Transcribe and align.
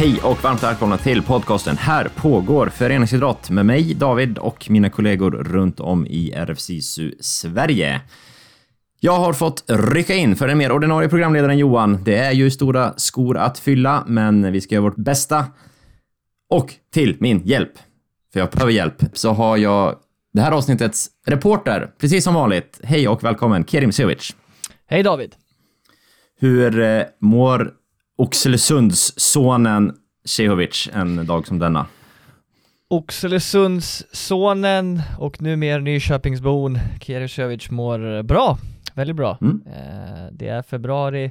Hej 0.00 0.20
och 0.22 0.44
varmt 0.44 0.62
välkomna 0.62 0.98
till 0.98 1.22
podcasten 1.22 1.76
Här 1.76 2.08
pågår 2.16 2.66
föreningsidrott 2.66 3.50
med 3.50 3.66
mig, 3.66 3.94
David 3.94 4.38
och 4.38 4.70
mina 4.70 4.90
kollegor 4.90 5.30
runt 5.30 5.80
om 5.80 6.06
i 6.06 6.32
RFSISU 6.32 7.14
Sverige. 7.20 8.00
Jag 9.00 9.18
har 9.18 9.32
fått 9.32 9.64
rycka 9.68 10.14
in 10.14 10.36
för 10.36 10.48
den 10.48 10.58
mer 10.58 10.72
ordinarie 10.72 11.08
programledaren 11.08 11.58
Johan. 11.58 12.04
Det 12.04 12.16
är 12.16 12.32
ju 12.32 12.50
stora 12.50 12.94
skor 12.96 13.36
att 13.36 13.58
fylla, 13.58 14.04
men 14.06 14.52
vi 14.52 14.60
ska 14.60 14.74
göra 14.74 14.82
vårt 14.82 14.96
bästa. 14.96 15.46
Och 16.50 16.74
till 16.92 17.16
min 17.20 17.42
hjälp, 17.44 17.72
för 18.32 18.40
jag 18.40 18.50
behöver 18.50 18.72
hjälp, 18.72 19.04
så 19.12 19.30
har 19.30 19.56
jag 19.56 19.96
det 20.32 20.40
här 20.40 20.52
avsnittets 20.52 21.08
reporter, 21.26 21.90
precis 21.98 22.24
som 22.24 22.34
vanligt. 22.34 22.80
Hej 22.82 23.08
och 23.08 23.24
välkommen, 23.24 23.64
Kerim 23.64 23.92
Sevic. 23.92 24.36
Hej 24.86 25.02
David! 25.02 25.34
Hur 26.40 26.80
eh, 26.80 27.02
mår 27.20 27.79
Oxelösundssonen 28.20 29.92
Cehovic 30.24 30.88
en 30.92 31.26
dag 31.26 31.46
som 31.46 31.58
denna? 31.58 31.86
Oxelösundssonen 32.88 35.02
och 35.18 35.42
numera 35.42 35.78
Nyköpingsbon 35.78 36.78
Cevic 37.28 37.70
mår 37.70 38.22
bra, 38.22 38.58
väldigt 38.94 39.16
bra. 39.16 39.38
Mm. 39.40 39.62
Eh, 39.66 39.72
Det 40.32 40.48
är 40.48 40.62
februari, 40.62 41.30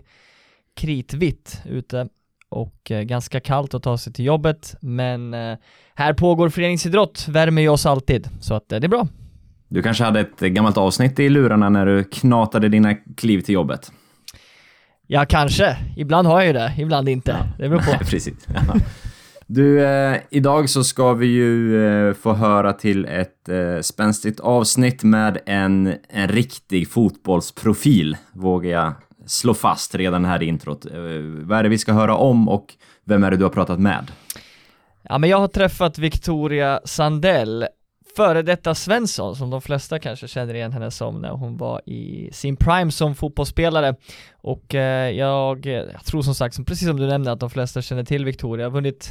kritvitt 0.75 1.61
ute 1.65 2.07
och 2.49 2.91
eh, 2.91 3.01
ganska 3.01 3.39
kallt 3.39 3.73
att 3.73 3.83
ta 3.83 3.97
sig 3.97 4.13
till 4.13 4.25
jobbet, 4.25 4.75
men 4.81 5.33
eh, 5.33 5.57
här 5.95 6.13
pågår 6.13 6.49
föreningsidrott, 6.49 7.25
värmer 7.27 7.61
ju 7.61 7.69
oss 7.69 7.85
alltid, 7.85 8.29
så 8.41 8.53
att 8.53 8.69
det 8.69 8.75
är 8.75 8.87
bra. 8.87 9.07
Du 9.67 9.81
kanske 9.81 10.03
hade 10.03 10.19
ett 10.19 10.39
gammalt 10.39 10.77
avsnitt 10.77 11.19
i 11.19 11.29
lurarna 11.29 11.69
när 11.69 11.85
du 11.85 12.03
knatade 12.03 12.69
dina 12.69 12.93
kliv 12.93 13.41
till 13.41 13.53
jobbet? 13.53 13.91
Ja, 15.11 15.25
kanske. 15.25 15.77
Ibland 15.95 16.27
har 16.27 16.39
jag 16.39 16.47
ju 16.47 16.53
det, 16.53 16.73
ibland 16.77 17.09
inte. 17.09 17.37
Det 17.57 17.69
beror 17.69 17.79
på. 17.79 18.05
Precis. 18.09 18.47
Ja. 18.47 18.75
Du, 19.47 19.85
eh, 19.85 20.17
idag 20.29 20.69
så 20.69 20.83
ska 20.83 21.13
vi 21.13 21.25
ju 21.25 21.85
eh, 21.87 22.13
få 22.13 22.33
höra 22.33 22.73
till 22.73 23.05
ett 23.05 23.49
eh, 23.49 23.81
spänstigt 23.81 24.39
avsnitt 24.39 25.03
med 25.03 25.37
en, 25.45 25.93
en 26.09 26.27
riktig 26.27 26.89
fotbollsprofil, 26.89 28.17
vågar 28.33 28.71
jag 28.71 28.93
slå 29.25 29.53
fast 29.53 29.95
redan 29.95 30.25
här 30.25 30.43
i 30.43 30.45
introt. 30.45 30.85
Eh, 30.85 30.91
vad 31.23 31.59
är 31.59 31.63
det 31.63 31.69
vi 31.69 31.77
ska 31.77 31.93
höra 31.93 32.15
om 32.15 32.49
och 32.49 32.73
vem 33.03 33.23
är 33.23 33.31
det 33.31 33.37
du 33.37 33.43
har 33.43 33.51
pratat 33.51 33.79
med? 33.79 34.11
Ja 35.01 35.17
men 35.17 35.29
jag 35.29 35.39
har 35.39 35.47
träffat 35.47 35.97
Victoria 35.97 36.79
Sandell, 36.85 37.65
före 38.19 38.41
detta 38.41 38.75
Svensson 38.75 39.35
som 39.35 39.49
de 39.49 39.61
flesta 39.61 39.99
kanske 39.99 40.27
känner 40.27 40.53
igen 40.53 40.71
henne 40.71 40.91
som 40.91 41.21
när 41.21 41.29
hon 41.29 41.57
var 41.57 41.81
i 41.85 42.29
sin 42.33 42.55
prime 42.55 42.91
som 42.91 43.15
fotbollsspelare. 43.15 43.95
Och 44.41 44.75
eh, 44.75 45.11
jag, 45.11 45.65
jag 45.65 46.05
tror 46.05 46.21
som 46.21 46.35
sagt, 46.35 46.65
precis 46.65 46.87
som 46.87 46.97
du 46.97 47.07
nämnde 47.07 47.31
att 47.31 47.39
de 47.39 47.49
flesta 47.49 47.81
känner 47.81 48.03
till 48.03 48.25
Victoria, 48.25 48.65
har 48.65 48.71
vunnit 48.71 49.09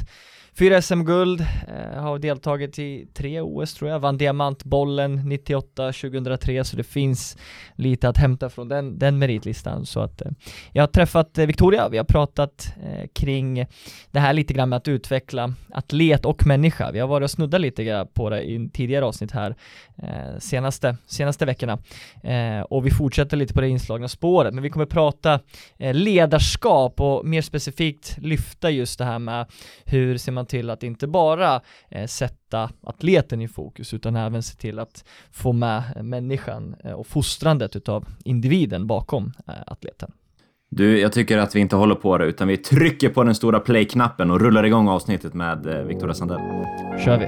fyra 0.57 0.81
SM-guld, 0.81 1.41
eh, 1.41 2.01
har 2.01 2.19
deltagit 2.19 2.79
i 2.79 3.07
tre 3.13 3.41
OS 3.41 3.73
tror 3.73 3.91
jag, 3.91 3.99
vann 3.99 4.17
diamantbollen 4.17 5.29
98, 5.29 5.91
2003 5.91 6.63
så 6.63 6.77
det 6.77 6.83
finns 6.83 7.37
lite 7.75 8.09
att 8.09 8.17
hämta 8.17 8.49
från 8.49 8.67
den, 8.67 8.99
den 8.99 9.19
meritlistan. 9.19 9.85
Så 9.85 9.99
att 9.99 10.21
eh, 10.21 10.31
jag 10.71 10.83
har 10.83 10.87
träffat 10.87 11.37
eh, 11.37 11.45
Victoria, 11.45 11.89
vi 11.89 11.97
har 11.97 12.05
pratat 12.05 12.73
eh, 12.83 13.07
kring 13.13 13.65
det 14.11 14.19
här 14.19 14.33
lite 14.33 14.53
grann 14.53 14.69
med 14.69 14.77
att 14.77 14.87
utveckla 14.87 15.53
atlet 15.73 16.25
och 16.25 16.45
människa. 16.45 16.91
Vi 16.91 16.99
har 16.99 17.07
varit 17.07 17.23
och 17.23 17.31
snuddat 17.31 17.61
lite 17.61 17.83
grann 17.83 18.07
på 18.13 18.29
det 18.29 18.41
i 18.41 18.69
tidigare 18.73 19.05
avsnitt 19.05 19.31
här 19.31 19.55
eh, 19.97 20.39
senaste, 20.39 20.97
senaste 21.05 21.45
veckorna. 21.45 21.77
Eh, 22.23 22.61
och 22.61 22.85
vi 22.85 22.91
fortsätter 22.91 23.37
lite 23.37 23.53
på 23.53 23.61
det 23.61 23.69
inslagna 23.69 24.07
spåret. 24.07 24.53
Men 24.53 24.63
vi 24.63 24.69
kommer 24.69 24.85
prata 24.85 25.39
ledarskap 25.77 27.01
och 27.01 27.25
mer 27.25 27.41
specifikt 27.41 28.17
lyfta 28.17 28.69
just 28.69 28.99
det 28.99 29.05
här 29.05 29.19
med 29.19 29.45
hur 29.85 30.17
ser 30.17 30.31
man 30.31 30.38
till 30.45 30.69
att 30.69 30.83
inte 30.83 31.07
bara 31.07 31.61
eh, 31.89 32.05
sätta 32.07 32.69
atleten 32.83 33.41
i 33.41 33.47
fokus 33.47 33.93
utan 33.93 34.15
även 34.15 34.43
se 34.43 34.55
till 34.55 34.79
att 34.79 35.05
få 35.31 35.53
med 35.53 36.05
människan 36.05 36.75
eh, 36.83 36.91
och 36.91 37.07
fostrandet 37.07 37.75
utav 37.75 38.05
individen 38.23 38.87
bakom 38.87 39.33
eh, 39.47 39.53
atleten. 39.67 40.11
Du, 40.71 40.99
jag 40.99 41.13
tycker 41.13 41.37
att 41.37 41.55
vi 41.55 41.59
inte 41.59 41.75
håller 41.75 41.95
på 41.95 42.17
det, 42.17 42.25
utan 42.25 42.47
vi 42.47 42.57
trycker 42.57 43.09
på 43.09 43.23
den 43.23 43.35
stora 43.35 43.59
play-knappen 43.59 44.31
och 44.31 44.41
rullar 44.41 44.63
igång 44.63 44.87
avsnittet 44.87 45.33
med 45.33 45.65
eh, 45.65 45.83
Victoria 45.83 46.13
Sandell. 46.13 46.39
kör 47.05 47.17
vi! 47.19 47.25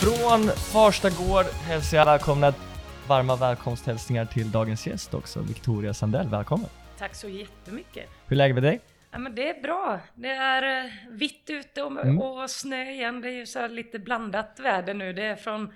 Från 0.00 0.48
Farsta 0.48 1.10
gård 1.10 1.46
hälsar 1.66 1.96
jag 1.96 2.04
välkomna, 2.04 2.52
varma 3.08 3.36
välkomsthälsningar 3.36 4.24
till 4.24 4.50
dagens 4.50 4.86
gäst 4.86 5.14
också, 5.14 5.40
Victoria 5.42 5.94
Sandell, 5.94 6.28
välkommen! 6.28 6.68
Tack 6.98 7.14
så 7.14 7.28
jättemycket. 7.28 8.08
Hur 8.26 8.32
är 8.32 8.38
läget 8.38 8.54
med 8.54 8.62
dig? 8.62 8.80
Ja, 9.10 9.18
men 9.18 9.34
det 9.34 9.48
är 9.50 9.62
bra. 9.62 10.00
Det 10.14 10.28
är 10.30 10.84
eh, 10.84 10.90
vitt 11.10 11.44
ute 11.50 11.82
och, 11.82 11.92
Mm. 12.04 12.18
och 12.18 12.50
snö 12.50 12.90
igen. 12.90 13.20
Det 13.20 13.28
är 13.28 13.32
ju 13.32 13.46
så 13.46 13.66
lite 13.68 13.98
blandat 13.98 14.60
väder 14.60 14.94
nu. 14.94 15.12
Det 15.12 15.22
är 15.24 15.36
från 15.36 15.72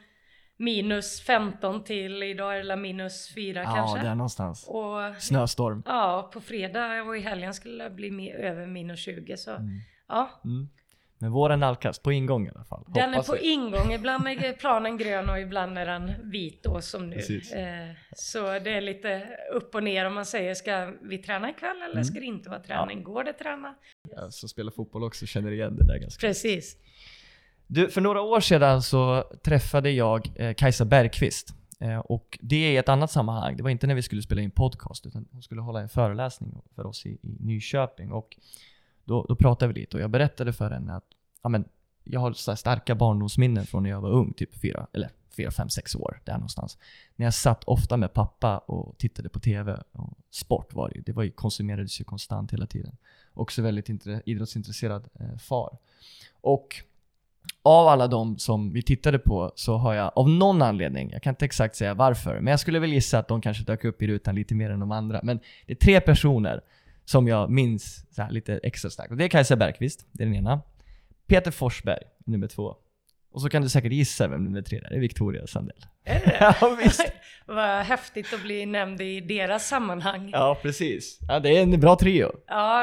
minus 0.56 1.20
15 1.22 1.84
till 1.84 2.22
idag 2.22 2.58
är 2.58 2.64
det 2.64 2.76
minus 2.76 3.34
4 3.34 3.64
kanske. 3.64 4.14
någonstans. 4.14 4.64
Och 4.68 5.22
Snöstorm. 5.22 5.82
ja, 5.86 6.30
på 6.32 6.40
fredag 6.40 7.02
och 7.02 7.16
i 7.16 7.20
helgen 7.20 7.54
skulle 7.54 7.84
det 7.84 7.90
bli 7.90 8.30
över 8.32 8.66
minus 8.66 9.00
20 9.00 9.36
så 9.36 9.50
Mm. 9.50 9.68
ja. 10.08 10.30
Mm. 10.44 10.68
Men 11.22 11.32
våren 11.32 11.60
nalkas, 11.60 11.98
på 11.98 12.12
ingång 12.12 12.46
i 12.46 12.50
alla 12.50 12.64
fall. 12.64 12.84
Den 12.94 13.02
är 13.02 13.08
Hoppas 13.08 13.26
på 13.26 13.32
vi. 13.32 13.52
ingång. 13.52 13.92
Ibland 13.98 14.28
är 14.28 14.52
planen 14.52 14.96
grön 14.98 15.28
och 15.30 15.40
ibland 15.40 15.78
är 15.78 15.86
den 15.86 16.30
vit 16.30 16.62
då 16.62 16.80
som 16.80 17.10
nu. 17.10 17.16
Precis. 17.16 17.52
Eh, 17.52 17.88
så 18.16 18.40
det 18.58 18.70
är 18.70 18.80
lite 18.80 19.28
upp 19.54 19.74
och 19.74 19.82
ner 19.82 20.04
om 20.06 20.14
man 20.14 20.26
säger 20.26 20.54
ska 20.54 20.92
vi 21.02 21.18
träna 21.18 21.50
ikväll 21.50 21.76
eller 21.76 21.92
Mm. 21.92 22.04
ska 22.04 22.20
det 22.20 22.26
inte 22.26 22.50
vara 22.50 22.60
träning? 22.60 23.02
Går 23.02 23.24
det 23.24 23.32
träna? 23.32 23.74
Jag 24.16 24.32
som 24.32 24.48
spelar 24.48 24.70
fotboll 24.72 25.04
också 25.04 25.26
känner 25.26 25.50
igen 25.52 25.76
det 25.76 25.86
där 25.86 25.98
ganska 25.98 26.26
Precis. 26.26 26.76
Du, 27.66 27.88
för 27.88 28.00
några 28.00 28.20
år 28.20 28.40
sedan 28.40 28.82
så 28.82 29.22
träffade 29.44 29.90
jag 29.90 30.30
eh, 30.36 30.54
Kajsa 30.54 30.84
Bergqvist. 30.84 31.54
Eh, 31.80 31.98
och 31.98 32.38
det 32.42 32.56
är 32.56 32.72
i 32.72 32.76
ett 32.76 32.88
annat 32.88 33.10
sammanhang. 33.10 33.56
Det 33.56 33.62
var 33.62 33.70
inte 33.70 33.86
när 33.86 33.94
vi 33.94 34.02
skulle 34.02 34.22
spela 34.22 34.40
in 34.42 34.50
podcast, 34.50 35.06
utan 35.06 35.28
hon 35.32 35.42
skulle 35.42 35.60
hålla 35.60 35.80
en 35.80 35.88
föreläsning 35.88 36.62
för 36.74 36.86
oss 36.86 37.06
i, 37.06 37.08
i 37.08 37.36
Nyköping. 37.40 38.12
Och 38.12 38.36
då, 39.04 39.26
då 39.28 39.36
pratade 39.36 39.72
vi 39.72 39.80
lite 39.80 39.96
och 39.96 40.02
jag 40.02 40.10
berättade 40.10 40.52
för 40.52 40.70
henne 40.70 40.94
att 40.94 41.04
ja, 41.42 41.48
men, 41.48 41.64
jag 42.04 42.20
har 42.20 42.32
så 42.32 42.50
här 42.50 42.56
starka 42.56 42.94
barndomsminnen 42.94 43.66
från 43.66 43.82
när 43.82 43.90
jag 43.90 44.00
var 44.00 44.10
ung, 44.10 44.32
typ 44.32 44.60
fyra, 44.60 44.86
eller 44.92 45.10
fyra, 45.36 45.50
fem, 45.50 45.68
sex 45.68 45.94
år, 45.94 46.20
där 46.24 46.32
någonstans. 46.32 46.78
När 47.16 47.26
jag 47.26 47.34
satt 47.34 47.64
ofta 47.64 47.96
med 47.96 48.12
pappa 48.12 48.58
och 48.58 48.98
tittade 48.98 49.28
på 49.28 49.40
TV. 49.40 49.78
Och 49.92 50.18
sport 50.30 50.74
var 50.74 50.88
det 50.88 50.94
ju. 50.94 51.02
Det 51.02 51.12
var 51.12 51.22
ju, 51.22 51.30
konsumerades 51.30 52.00
ju 52.00 52.04
konstant 52.04 52.52
hela 52.52 52.66
tiden. 52.66 52.96
Också 53.34 53.62
väldigt 53.62 53.90
idrottsintresserad 54.24 55.08
eh, 55.20 55.38
far. 55.38 55.78
Och 56.40 56.82
av 57.62 57.88
alla 57.88 58.06
de 58.06 58.38
som 58.38 58.72
vi 58.72 58.82
tittade 58.82 59.18
på 59.18 59.52
så 59.54 59.76
har 59.76 59.94
jag 59.94 60.12
av 60.14 60.28
någon 60.28 60.62
anledning, 60.62 61.10
jag 61.10 61.22
kan 61.22 61.30
inte 61.30 61.44
exakt 61.44 61.76
säga 61.76 61.94
varför, 61.94 62.40
men 62.40 62.50
jag 62.50 62.60
skulle 62.60 62.78
väl 62.78 62.92
gissa 62.92 63.18
att 63.18 63.28
de 63.28 63.40
kanske 63.40 63.64
dök 63.64 63.84
upp 63.84 64.02
i 64.02 64.06
rutan 64.06 64.34
lite 64.34 64.54
mer 64.54 64.70
än 64.70 64.80
de 64.80 64.92
andra. 64.92 65.20
Men 65.22 65.40
det 65.66 65.72
är 65.72 65.76
tre 65.76 66.00
personer 66.00 66.60
som 67.04 67.28
jag 67.28 67.50
minns 67.50 68.06
så 68.10 68.22
här 68.22 68.30
lite 68.30 68.60
extra 68.62 68.90
starkt. 68.90 69.10
Och 69.10 69.16
det 69.16 69.24
är 69.24 69.28
Kajsa 69.28 69.56
Bergqvist, 69.56 70.06
det 70.12 70.22
är 70.22 70.26
den 70.26 70.36
ena. 70.36 70.60
Peter 71.26 71.50
Forsberg, 71.50 72.02
nummer 72.26 72.46
två. 72.46 72.76
Och 73.32 73.42
så 73.42 73.48
kan 73.48 73.62
du 73.62 73.68
säkert 73.68 73.92
gissa 73.92 74.28
vem 74.28 74.44
nummer 74.44 74.62
tre 74.62 74.78
är. 74.78 74.88
Det 74.90 74.96
är 74.96 75.00
Victoria 75.00 75.46
Sandell. 75.46 75.86
Är 76.04 76.20
det 76.20 76.36
ja, 76.60 76.76
visst. 76.84 77.12
Vad 77.46 77.84
häftigt 77.84 78.32
att 78.34 78.42
bli 78.42 78.66
nämnd 78.66 79.00
i 79.00 79.20
deras 79.20 79.68
sammanhang. 79.68 80.30
Ja. 80.32 80.38
Ja, 80.38 80.58
precis. 80.62 81.18
Ja, 81.28 81.40
det 81.40 81.58
är 81.58 81.62
en 81.62 81.80
bra 81.80 81.96
trio. 81.96 82.32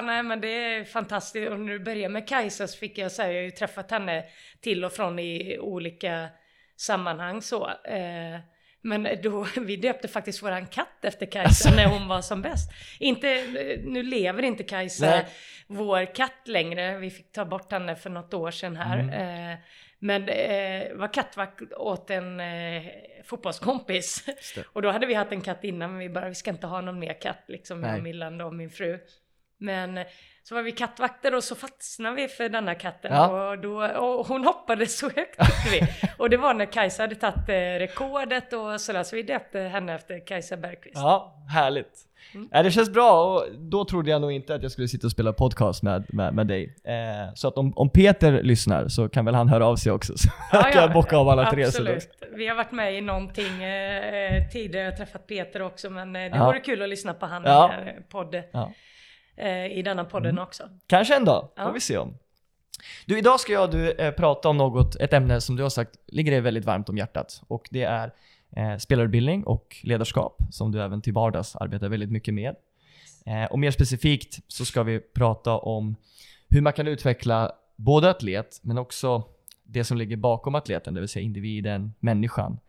nej 0.04 0.24
men 0.24 0.42
det 0.42 0.48
är 0.48 0.84
fantastiskt. 0.84 1.50
Och 1.50 1.60
när 1.60 1.74
du 1.74 1.80
börjar 1.80 2.10
med 2.10 2.28
Kajsa 2.28 2.68
så 2.68 2.78
fick 2.78 2.98
jag 2.98 3.12
säga, 3.12 3.32
jag 3.32 3.40
har 3.40 3.44
ju 3.44 3.52
träffat 3.52 3.92
henne 3.92 4.24
till 4.62 4.86
och 4.86 4.92
från 4.92 5.20
i 5.20 5.60
olika 5.60 6.28
sammanhang 6.78 7.42
så. 7.42 7.68
Eh, 7.70 8.40
men 8.82 9.08
då, 9.24 9.48
vi 9.62 9.76
döpte 9.76 10.08
faktiskt 10.08 10.44
våran 10.44 10.68
katt 10.68 11.06
efter 11.06 11.26
Kajsa 11.26 11.72
när 11.76 11.86
hon 11.86 12.08
var 12.08 12.22
som 12.22 12.42
bäst. 12.42 12.72
Inte, 13.00 13.46
nu 13.84 14.04
lever 14.04 14.44
inte 14.44 14.64
Kajsa, 14.64 15.06
Nej. 15.06 15.26
vår 15.68 16.16
katt 16.16 16.48
längre. 16.48 16.98
Vi 16.98 17.10
fick 17.10 17.32
ta 17.32 17.46
bort 17.46 17.72
henne 17.72 17.96
för 17.96 18.10
något 18.10 18.34
år 18.34 18.52
sedan 18.52 18.76
här. 18.76 19.00
Mm. 19.00 19.52
Eh, 19.52 19.60
men 20.00 20.30
eh, 20.30 20.96
var 20.96 21.14
kattvakt 21.14 21.74
åt 21.74 22.10
en 22.10 22.40
eh, 22.40 22.84
fotbollskompis. 23.24 24.26
Och 24.74 24.82
då 24.82 24.92
hade 24.92 25.06
vi 25.06 25.14
haft 25.14 25.32
en 25.32 25.42
katt 25.42 25.64
innan 25.64 25.90
men 25.92 26.00
vi 26.00 26.10
bara, 26.10 26.30
vi 26.30 26.36
ska 26.36 26.50
inte 26.50 26.68
ha 26.68 26.82
någon 26.82 27.00
mer 27.00 27.22
katt 27.22 27.44
liksom, 27.48 27.84
jag 27.84 27.98
och 27.98 28.04
Millan 28.04 28.42
och 28.42 28.54
min 28.54 28.70
fru. 28.70 29.00
Men 29.58 30.00
så 30.50 30.56
var 30.56 30.62
vi 30.62 30.72
kattvakter 30.72 31.36
och 31.36 31.44
så 31.44 31.56
fastnade 31.56 32.16
vi 32.16 32.28
för 32.28 32.50
denna 32.50 32.76
katten 32.76 33.12
Ja. 33.14 33.50
och, 33.52 33.60
då, 33.60 33.86
och 33.86 34.28
hon 34.28 34.44
hoppade 34.46 34.86
så 34.86 35.06
högt 35.06 35.40
vi. 35.72 35.82
Och 36.18 36.30
det 36.30 36.38
var 36.38 36.54
när 36.54 36.66
Kajsa 36.66 37.04
hade 37.04 37.16
tagit 37.16 37.50
eh, 37.50 37.54
rekordet 37.54 38.54
och 38.54 38.82
sådär 38.82 39.04
så 39.04 39.16
vi 39.16 39.24
döpte 39.24 39.60
henne 39.60 39.96
efter 39.96 40.26
Kajsa 40.28 40.58
Bergqvist. 40.58 40.96
Ja, 40.96 41.36
härligt. 41.54 42.06
Mm. 42.34 42.50
Ja, 42.52 42.64
det 42.64 42.72
känns 42.72 42.90
bra 42.94 43.24
och 43.36 43.46
då 43.58 43.86
trodde 43.86 44.12
jag 44.12 44.22
nog 44.22 44.32
inte 44.32 44.56
att 44.56 44.64
jag 44.64 44.72
skulle 44.72 44.88
sitta 44.88 45.08
och 45.08 45.12
spela 45.12 45.34
podcast 45.34 45.84
med, 45.84 46.06
med, 46.14 46.34
med 46.34 46.48
dig. 46.48 46.76
Eh, 46.84 47.34
så 47.36 47.48
att 47.48 47.58
om, 47.58 47.74
om 47.76 47.90
Peter 47.90 48.44
lyssnar 48.44 48.88
så 48.88 49.10
kan 49.10 49.26
väl 49.26 49.36
han 49.36 49.48
höra 49.50 49.66
av 49.68 49.76
sig 49.76 49.92
också. 49.92 50.18
Så 50.18 50.30
Ja, 50.52 50.62
kan 50.72 50.82
jag 50.82 50.90
ja, 50.90 50.94
bocka 50.94 51.18
av 51.18 51.30
alla 51.30 51.52
tre. 51.52 51.64
Absolut. 51.66 52.10
Vi 52.36 52.48
har 52.48 52.56
varit 52.56 52.72
med 52.72 52.96
i 52.96 53.02
någonting 53.02 53.64
eh, 53.64 54.48
tidigare, 54.52 54.86
jag 54.86 54.92
har 54.92 54.98
träffat 54.98 55.28
Peter 55.28 55.62
också 55.62 55.90
men 55.90 56.16
eh, 56.16 56.22
det 56.22 56.38
Ja. 56.38 56.46
vore 56.46 56.60
kul 56.60 56.82
att 56.82 56.90
lyssna 56.90 57.14
på 57.14 57.26
han 57.26 57.44
Ja. 57.44 57.72
i, 57.74 57.90
eh, 57.90 57.94
podd, 58.12 58.44
Ja. 58.52 58.72
Eh, 59.40 59.66
i 59.78 59.82
denna 59.82 60.06
podden 60.06 60.32
Mm. 60.32 60.44
också. 60.44 60.70
Kanske 60.88 61.16
en 61.16 61.26
dag, 61.26 61.42
får 61.56 61.66
Ja. 61.66 61.72
vi 61.72 61.80
se 61.80 61.98
om. 61.98 62.18
Du, 63.06 63.18
idag 63.18 63.40
ska 63.40 63.54
jag 63.54 63.64
och 63.64 63.70
du 63.72 63.92
eh, 63.92 64.12
prata 64.12 64.50
om 64.50 64.58
något, 64.58 64.96
ett 64.96 65.14
ämne 65.14 65.42
som 65.42 65.56
du 65.56 65.64
har 65.64 65.70
sagt 65.70 65.96
ligger 66.08 66.32
dig 66.32 66.42
väldigt 66.42 66.66
varmt 66.66 66.90
om 66.90 66.98
hjärtat. 66.98 67.42
Och 67.48 67.68
det 67.72 67.84
är 67.84 68.14
eh, 68.56 68.78
spelarutbildning 68.78 69.44
och 69.44 69.78
ledarskap 69.84 70.38
som 70.52 70.72
du 70.72 70.82
även 70.82 71.02
till 71.02 71.14
vardags 71.14 71.56
arbetar 71.56 71.90
väldigt 71.90 72.12
mycket 72.12 72.34
med. 72.34 72.56
Eh, 73.26 73.46
och 73.46 73.60
mer 73.60 73.72
specifikt 73.72 74.40
så 74.48 74.66
ska 74.66 74.84
vi 74.84 75.00
prata 75.00 75.58
om 75.58 75.96
hur 76.50 76.62
man 76.62 76.74
kan 76.74 76.88
utveckla 76.88 77.52
både 77.76 78.10
atlet 78.10 78.60
men 78.62 78.78
också 78.78 79.24
det 79.64 79.84
som 79.84 79.98
ligger 79.98 80.18
bakom 80.18 80.56
atleten, 80.56 80.94
det 80.94 81.00
vill 81.00 81.10
säga 81.10 81.24
individen, 81.24 81.94
människan. 82.00 82.60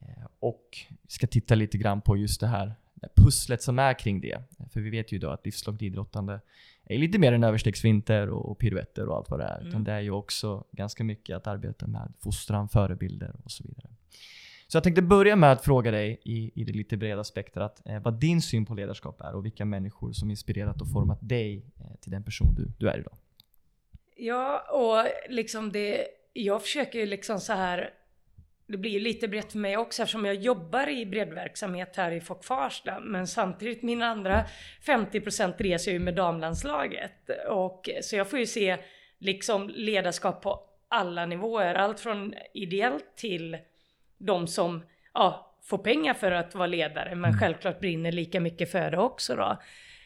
Eh, 0.00 0.24
och 0.40 0.68
vi 0.88 1.10
ska 1.10 1.26
titta 1.26 1.54
lite 1.54 1.78
grann 1.78 2.00
på 2.00 2.16
just 2.16 2.40
det 2.40 2.46
här 2.46 2.74
pusslet 3.14 3.62
som 3.62 3.78
är 3.78 3.98
kring 3.98 4.20
det. 4.20 4.42
För 4.72 4.80
vi 4.80 4.90
vet 4.90 5.12
ju 5.12 5.18
då 5.18 5.30
att 5.30 5.44
livslångt 5.44 5.82
idrottande 5.82 6.40
är 6.84 6.98
lite 6.98 7.18
mer 7.18 7.32
än 7.32 7.44
överstegsvinter 7.44 8.30
och, 8.30 8.50
och 8.50 8.58
piruetter 8.58 9.08
och 9.08 9.16
allt 9.16 9.30
vad 9.30 9.40
det 9.40 9.44
är. 9.44 9.58
Utan 9.58 9.70
Mm. 9.70 9.84
det 9.84 9.92
är 9.92 10.00
ju 10.00 10.10
också 10.10 10.64
ganska 10.72 11.04
mycket 11.04 11.36
att 11.36 11.46
arbeta 11.46 11.86
med 11.86 12.12
fostran, 12.18 12.68
förebilder 12.68 13.32
och 13.44 13.50
så 13.50 13.64
vidare. 13.64 13.88
Så 14.68 14.76
jag 14.76 14.84
tänkte 14.84 15.02
börja 15.02 15.36
med 15.36 15.52
att 15.52 15.64
fråga 15.64 15.90
dig 15.90 16.20
i, 16.24 16.60
i 16.60 16.64
det 16.64 16.72
lite 16.72 16.96
breda 16.96 17.24
spektrat 17.24 17.82
eh, 17.84 18.02
vad 18.02 18.14
din 18.14 18.42
syn 18.42 18.66
på 18.66 18.74
ledarskap 18.74 19.20
är 19.20 19.34
och 19.34 19.44
vilka 19.44 19.64
människor 19.64 20.12
som 20.12 20.30
inspirerat 20.30 20.80
och 20.80 20.90
format 20.92 21.18
dig 21.20 21.62
eh, 21.80 21.96
till 22.00 22.10
den 22.10 22.24
person 22.24 22.54
du, 22.54 22.68
du 22.78 22.88
är 22.88 22.98
idag. 22.98 23.16
Ja, 24.16 24.60
och 24.70 25.10
liksom 25.34 25.72
det, 25.72 26.06
jag 26.32 26.62
försöker 26.62 26.98
ju 26.98 27.06
liksom 27.06 27.40
så 27.40 27.52
här, 27.52 27.90
det 28.72 28.78
blir 28.78 29.00
lite 29.00 29.28
brett 29.28 29.52
för 29.52 29.58
mig 29.58 29.76
också 29.76 30.02
eftersom 30.02 30.24
jag 30.24 30.34
jobbar 30.34 30.88
i 30.88 31.06
breddverksamhet 31.06 31.96
här 31.96 32.12
i 32.12 32.20
Fock 32.20 32.44
Farsta. 32.44 33.00
Men 33.00 33.26
samtidigt 33.26 33.82
mina 33.82 34.06
andra 34.06 34.44
50% 34.86 35.54
reser 35.58 35.92
ju 35.92 35.98
med 35.98 36.14
damlandslaget. 36.14 37.30
Och, 37.48 37.88
så 38.02 38.16
jag 38.16 38.30
får 38.30 38.38
ju 38.38 38.46
se 38.46 38.76
liksom 39.18 39.68
ledarskap 39.74 40.42
på 40.42 40.60
alla 40.88 41.26
nivåer. 41.26 41.74
Allt 41.74 42.00
från 42.00 42.34
ideellt 42.54 43.16
till 43.16 43.58
de 44.18 44.46
som 44.46 44.82
ja, 45.14 45.56
får 45.62 45.78
pengar 45.78 46.14
för 46.14 46.32
att 46.32 46.54
vara 46.54 46.66
ledare. 46.66 47.14
Men 47.14 47.38
självklart 47.38 47.80
brinner 47.80 48.12
lika 48.12 48.40
mycket 48.40 48.70
för 48.70 48.90
det 48.90 48.98
också 48.98 49.36
då. 49.36 49.58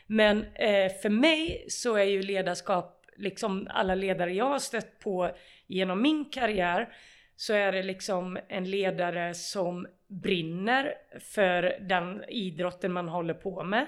Men 0.07 0.45
eh, 0.55 0.93
för 1.03 1.09
mig 1.09 1.65
så 1.69 1.97
är 1.97 2.05
ju 2.05 2.23
ledarskap, 2.23 3.07
liksom 3.17 3.69
alla 3.71 3.95
ledare 3.95 4.35
jag 4.35 4.49
har 4.49 4.59
stött 4.59 4.99
på 4.99 5.31
genom 5.67 6.03
min 6.03 6.25
karriär, 6.25 6.89
så 7.37 7.53
är 7.53 7.73
det 7.73 7.83
liksom 7.83 8.39
en 8.49 8.71
ledare 8.71 9.35
som 9.35 9.87
brinner 10.07 10.95
för 11.21 11.79
den 11.81 12.25
idrotten 12.29 12.93
man 12.93 13.09
håller 13.09 13.35
på 13.35 13.65
med. 13.65 13.87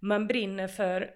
Man 0.00 0.26
brinner 0.26 0.68
för, 0.68 1.10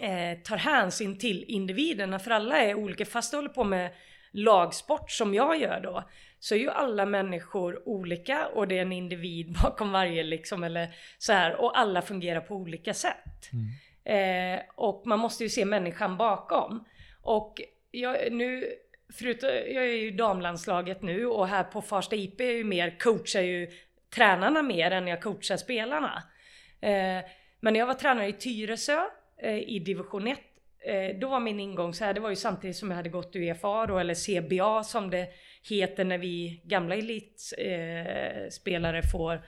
eh, 0.00 0.38
tar 0.38 0.56
hänsyn 0.56 1.18
till 1.18 1.44
individerna, 1.44 2.18
för 2.18 2.30
alla 2.30 2.58
är 2.58 2.74
olika. 2.74 3.04
Fast 3.04 3.30
du 3.30 3.36
håller 3.36 3.48
på 3.48 3.64
med 3.64 3.90
lagsport 4.30 5.10
som 5.10 5.34
jag 5.34 5.60
gör 5.60 5.80
då, 5.80 6.08
så 6.38 6.54
är 6.54 6.58
ju 6.58 6.70
alla 6.70 7.06
människor 7.06 7.88
olika 7.88 8.46
och 8.46 8.68
det 8.68 8.78
är 8.78 8.82
en 8.82 8.92
individ 8.92 9.56
bakom 9.62 9.92
varje 9.92 10.22
liksom, 10.22 10.64
eller 10.64 10.88
så 11.18 11.32
här, 11.32 11.56
och 11.56 11.78
alla 11.78 12.02
fungerar 12.02 12.40
på 12.40 12.54
olika 12.54 12.94
sätt. 12.94 13.50
Eh, 14.04 14.60
och 14.74 15.02
man 15.06 15.18
måste 15.18 15.42
ju 15.42 15.48
se 15.48 15.64
människan 15.64 16.16
bakom. 16.16 16.84
Och 17.22 17.60
jag, 17.90 18.32
nu, 18.32 18.72
förutom, 19.12 19.48
jag 19.48 19.84
är 19.84 20.02
ju 20.02 20.10
damlandslaget 20.10 21.02
nu 21.02 21.26
och 21.26 21.48
här 21.48 21.64
på 21.64 21.82
Farsta 21.82 22.16
IP 22.16 22.40
är 22.40 22.52
ju 22.52 22.64
mer, 22.64 22.98
coachar 22.98 23.40
ju 23.40 23.70
tränarna 24.14 24.62
mer 24.62 24.90
än 24.90 25.06
jag 25.06 25.22
coachar 25.22 25.56
spelarna. 25.56 26.22
Eh, 26.80 27.24
men 27.60 27.72
när 27.72 27.80
jag 27.80 27.86
var 27.86 27.94
tränare 27.94 28.28
i 28.28 28.32
Tyresö 28.32 29.00
eh, 29.42 29.58
i 29.58 29.78
division 29.78 30.26
1 30.26 30.38
eh, 30.86 31.18
då 31.18 31.28
var 31.28 31.40
min 31.40 31.60
ingång 31.60 31.94
så 31.94 32.04
här, 32.04 32.14
det 32.14 32.20
var 32.20 32.30
ju 32.30 32.36
samtidigt 32.36 32.76
som 32.76 32.90
jag 32.90 32.96
hade 32.96 33.08
gått 33.08 33.36
UEFA 33.36 33.86
då, 33.86 33.98
eller 33.98 34.14
CBA 34.14 34.84
som 34.84 35.10
det 35.10 35.28
heter 35.68 36.04
när 36.04 36.18
vi 36.18 36.62
gamla 36.64 36.94
elitspelare 36.94 38.44
eh, 38.44 38.48
spelare 38.50 39.02
får 39.02 39.42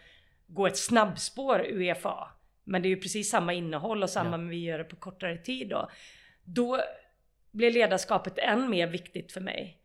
gå 0.47 0.67
ett 0.67 0.79
snabbspår 0.79 1.67
UEFA. 1.69 2.29
Men 2.65 2.83
det 2.83 2.89
är 2.89 2.91
ju 2.91 3.01
precis 3.01 3.31
samma 3.31 3.53
innehåll 3.53 4.03
och 4.03 4.11
samma 4.11 4.31
Ja. 4.31 4.37
men 4.37 4.49
vi 4.49 4.65
gör 4.65 4.79
det 4.79 4.85
på 4.85 4.97
kortare 4.97 5.37
tid 5.37 5.69
då. 5.69 5.91
Då 6.45 6.81
blev 7.59 7.73
ledarskapet 7.73 8.39
än 8.39 8.71
mer 8.71 8.87
viktigt 8.87 9.33
för 9.33 9.41
mig. 9.41 9.79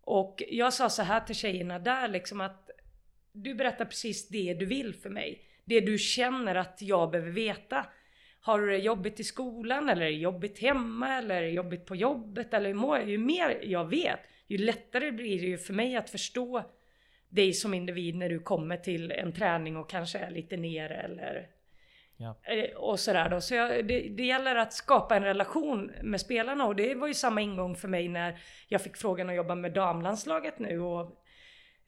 Och 0.00 0.42
jag 0.48 0.72
sa 0.72 0.90
så 0.90 1.02
här 1.02 1.20
till 1.20 1.34
tjejerna 1.34 1.78
där 1.78 2.08
liksom 2.08 2.40
att 2.40 2.70
du 3.32 3.54
berättar 3.54 3.84
precis 3.84 4.28
det 4.28 4.54
du 4.54 4.66
vill 4.66 4.94
för 4.94 5.10
mig. 5.10 5.42
Det 5.64 5.80
du 5.80 5.98
känner 5.98 6.54
att 6.54 6.78
jag 6.82 7.10
behöver 7.10 7.30
veta. 7.30 7.86
Har 8.40 8.60
du 8.60 8.70
det 8.70 8.78
jobbigt 8.78 9.20
i 9.20 9.24
skolan 9.24 9.88
eller 9.88 10.06
jobbigt 10.06 10.58
hemma 10.58 11.18
eller 11.18 11.42
jobbigt 11.42 11.86
på 11.86 11.96
jobbet 11.96 12.54
eller 12.54 12.66
hur 12.66 12.74
mår 12.74 12.98
jag? 12.98 13.10
Ju 13.10 13.18
mer 13.18 13.60
jag 13.62 13.90
vet, 13.90 14.20
ju 14.46 14.58
lättare 14.58 15.12
blir 15.12 15.40
det 15.40 15.46
ju 15.46 15.58
för 15.58 15.74
mig 15.74 15.96
att 15.96 16.10
förstå 16.10 16.64
dig 17.28 17.52
som 17.52 17.74
individ 17.74 18.16
när 18.16 18.28
du 18.28 18.38
kommer 18.38 18.76
till 18.76 19.10
en 19.10 19.32
träning 19.32 19.76
och 19.76 19.90
kanske 19.90 20.18
är 20.18 20.30
lite 20.30 20.56
nere 20.56 20.94
eller 20.94 21.55
Ja. 22.16 22.36
Eh, 22.42 22.76
och 22.76 23.00
sådär 23.00 23.28
då. 23.28 23.40
Så 23.40 23.54
jag, 23.54 23.86
det, 23.86 24.00
det 24.00 24.26
gäller 24.26 24.56
att 24.56 24.72
skapa 24.72 25.16
en 25.16 25.24
relation 25.24 25.92
med 26.02 26.20
spelarna 26.20 26.66
och 26.66 26.76
det 26.76 26.94
var 26.94 27.08
ju 27.08 27.14
samma 27.14 27.40
ingång 27.40 27.76
för 27.76 27.88
mig 27.88 28.08
när 28.08 28.38
jag 28.68 28.80
fick 28.80 28.96
frågan 28.96 29.28
att 29.28 29.36
jobba 29.36 29.54
med 29.54 29.72
damlandslaget 29.72 30.58
nu 30.58 30.80
och 30.80 31.02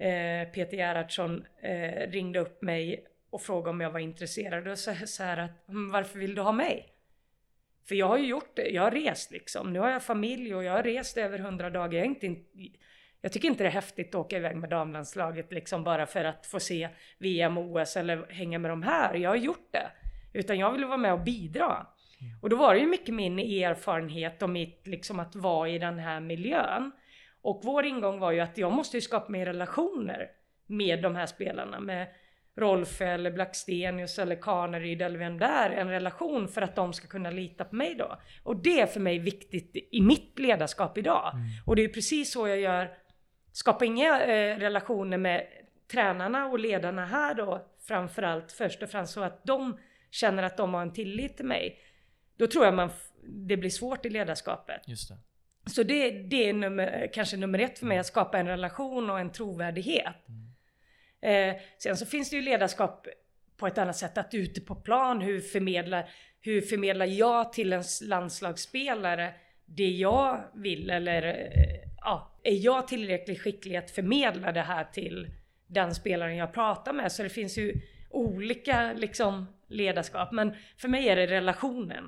eh, 0.02 0.48
Peter 0.48 0.76
Gerhardsson 0.76 1.44
eh, 1.62 2.10
ringde 2.10 2.38
upp 2.38 2.62
mig 2.62 3.04
och 3.30 3.42
frågade 3.42 3.70
om 3.70 3.80
jag 3.80 3.90
var 3.90 4.00
intresserad 4.00 4.68
och 4.68 4.78
så, 4.78 4.94
så 5.06 5.22
här 5.22 5.36
att 5.36 5.68
mm, 5.68 5.90
varför 5.90 6.18
vill 6.18 6.34
du 6.34 6.42
ha 6.42 6.52
mig? 6.52 6.94
För 7.88 7.94
jag 7.94 8.08
har 8.08 8.18
ju 8.18 8.26
gjort 8.26 8.56
det, 8.56 8.68
jag 8.68 8.82
har 8.82 8.90
rest 8.90 9.30
liksom. 9.30 9.72
Nu 9.72 9.78
har 9.78 9.90
jag 9.90 10.02
familj 10.02 10.54
och 10.54 10.64
jag 10.64 10.72
har 10.72 10.82
rest 10.82 11.16
över 11.16 11.38
hundra 11.38 11.70
dagar. 11.70 11.98
Jag, 11.98 12.06
inte, 12.06 12.36
jag 13.20 13.32
tycker 13.32 13.48
inte 13.48 13.64
det 13.64 13.68
är 13.68 13.72
häftigt 13.72 14.08
att 14.08 14.14
åka 14.14 14.36
iväg 14.36 14.56
med 14.56 14.70
damlandslaget 14.70 15.52
liksom 15.52 15.84
bara 15.84 16.06
för 16.06 16.24
att 16.24 16.46
få 16.46 16.60
se 16.60 16.88
VM, 17.18 17.58
OS 17.58 17.96
eller 17.96 18.26
hänga 18.30 18.58
med 18.58 18.70
de 18.70 18.82
här. 18.82 19.14
Jag 19.14 19.30
har 19.30 19.36
gjort 19.36 19.68
det. 19.72 19.90
Utan 20.32 20.58
jag 20.58 20.72
vill 20.72 20.84
vara 20.84 20.96
med 20.96 21.12
och 21.12 21.20
bidra. 21.20 21.86
Och 22.42 22.48
då 22.48 22.56
var 22.56 22.74
det 22.74 22.80
ju 22.80 22.86
mycket 22.86 23.14
min 23.14 23.38
erfarenhet 23.38 24.42
och 24.42 24.50
mitt 24.50 24.86
liksom 24.86 25.20
att 25.20 25.36
vara 25.36 25.68
i 25.68 25.78
den 25.78 25.98
här 25.98 26.20
miljön. 26.20 26.92
Och 27.42 27.60
vår 27.64 27.86
ingång 27.86 28.18
var 28.18 28.32
ju 28.32 28.40
att 28.40 28.58
jag 28.58 28.72
måste 28.72 28.96
ju 28.96 29.00
skapa 29.00 29.32
mer 29.32 29.46
relationer 29.46 30.28
med 30.66 31.02
de 31.02 31.16
här 31.16 31.26
spelarna. 31.26 31.80
Med 31.80 32.06
Rolf 32.56 33.00
eller 33.00 33.30
Blackstenius 33.30 34.18
eller 34.18 34.36
Kaneryd 34.36 35.02
eller 35.02 35.18
vem 35.18 35.38
det 35.38 35.44
är. 35.44 35.70
En 35.70 35.88
relation 35.88 36.48
för 36.48 36.62
att 36.62 36.76
de 36.76 36.92
ska 36.92 37.08
kunna 37.08 37.30
lita 37.30 37.64
på 37.64 37.76
mig 37.76 37.94
då. 37.94 38.18
Och 38.42 38.56
det 38.56 38.80
är 38.80 38.86
för 38.86 39.00
mig 39.00 39.18
viktigt 39.18 39.76
i 39.90 40.00
mitt 40.00 40.38
ledarskap 40.38 40.98
idag. 40.98 41.32
Och 41.66 41.76
det 41.76 41.84
är 41.84 41.88
precis 41.88 42.32
så 42.32 42.48
jag 42.48 42.60
gör. 42.60 42.90
Skapa 43.52 43.84
inga 43.84 44.20
eh, 44.22 44.58
relationer 44.58 45.18
med 45.18 45.46
tränarna 45.90 46.46
och 46.46 46.58
ledarna 46.58 47.06
här 47.06 47.34
då. 47.34 47.66
Framförallt 47.88 48.52
först 48.52 48.82
och 48.82 48.90
främst 48.90 49.12
så 49.12 49.22
att 49.22 49.44
de 49.44 49.78
känner 50.10 50.42
att 50.42 50.56
de 50.56 50.74
har 50.74 50.82
en 50.82 50.92
tillit 50.92 51.36
till 51.36 51.46
mig. 51.46 51.78
Då 52.36 52.46
tror 52.46 52.64
jag 52.64 52.74
man 52.74 52.90
det 53.28 53.56
blir 53.56 53.70
svårt 53.70 54.06
i 54.06 54.10
ledarskapet. 54.10 54.80
Just 54.86 55.08
det. 55.08 55.16
Så 55.70 55.82
det, 55.82 56.10
det 56.10 56.48
är 56.48 56.52
nummer, 56.52 57.10
kanske 57.14 57.36
nummer 57.36 57.58
ett 57.58 57.78
för 57.78 57.86
mig, 57.86 57.98
att 57.98 58.06
skapa 58.06 58.38
en 58.38 58.46
relation 58.46 59.10
och 59.10 59.20
en 59.20 59.32
trovärdighet. 59.32 60.16
Eh, 61.20 61.54
sen 61.78 61.96
så 61.96 62.06
finns 62.06 62.30
det 62.30 62.36
ju 62.36 62.42
ledarskap 62.42 63.06
på 63.56 63.66
ett 63.66 63.78
annat 63.78 63.96
sätt, 63.96 64.18
att 64.18 64.34
ute 64.34 64.60
på 64.60 64.74
plan, 64.74 65.20
hur 65.20 65.40
förmedlar, 65.40 66.10
hur 66.40 66.60
förmedlar 66.60 67.06
jag 67.06 67.52
till 67.52 67.72
en 67.72 67.84
landslagsspelare 68.02 69.34
det 69.66 69.88
jag 69.88 70.44
vill? 70.54 70.90
Eller 70.90 71.22
eh, 71.22 71.90
ja, 72.00 72.40
är 72.42 72.64
jag 72.64 72.88
tillräckligt 72.88 73.40
skicklig 73.40 73.76
att 73.76 73.90
förmedla 73.90 74.52
det 74.52 74.62
här 74.62 74.84
till 74.84 75.30
den 75.66 75.94
spelaren 75.94 76.36
jag 76.36 76.52
pratar 76.52 76.92
med? 76.92 77.12
Så 77.12 77.22
det 77.22 77.28
finns 77.28 77.58
ju 77.58 77.80
olika 78.10 78.92
liksom 78.92 79.46
ledarskap, 79.68 80.32
men 80.32 80.54
för 80.76 80.88
mig 80.88 81.08
är 81.08 81.16
det 81.16 81.26
relationen. 81.26 82.04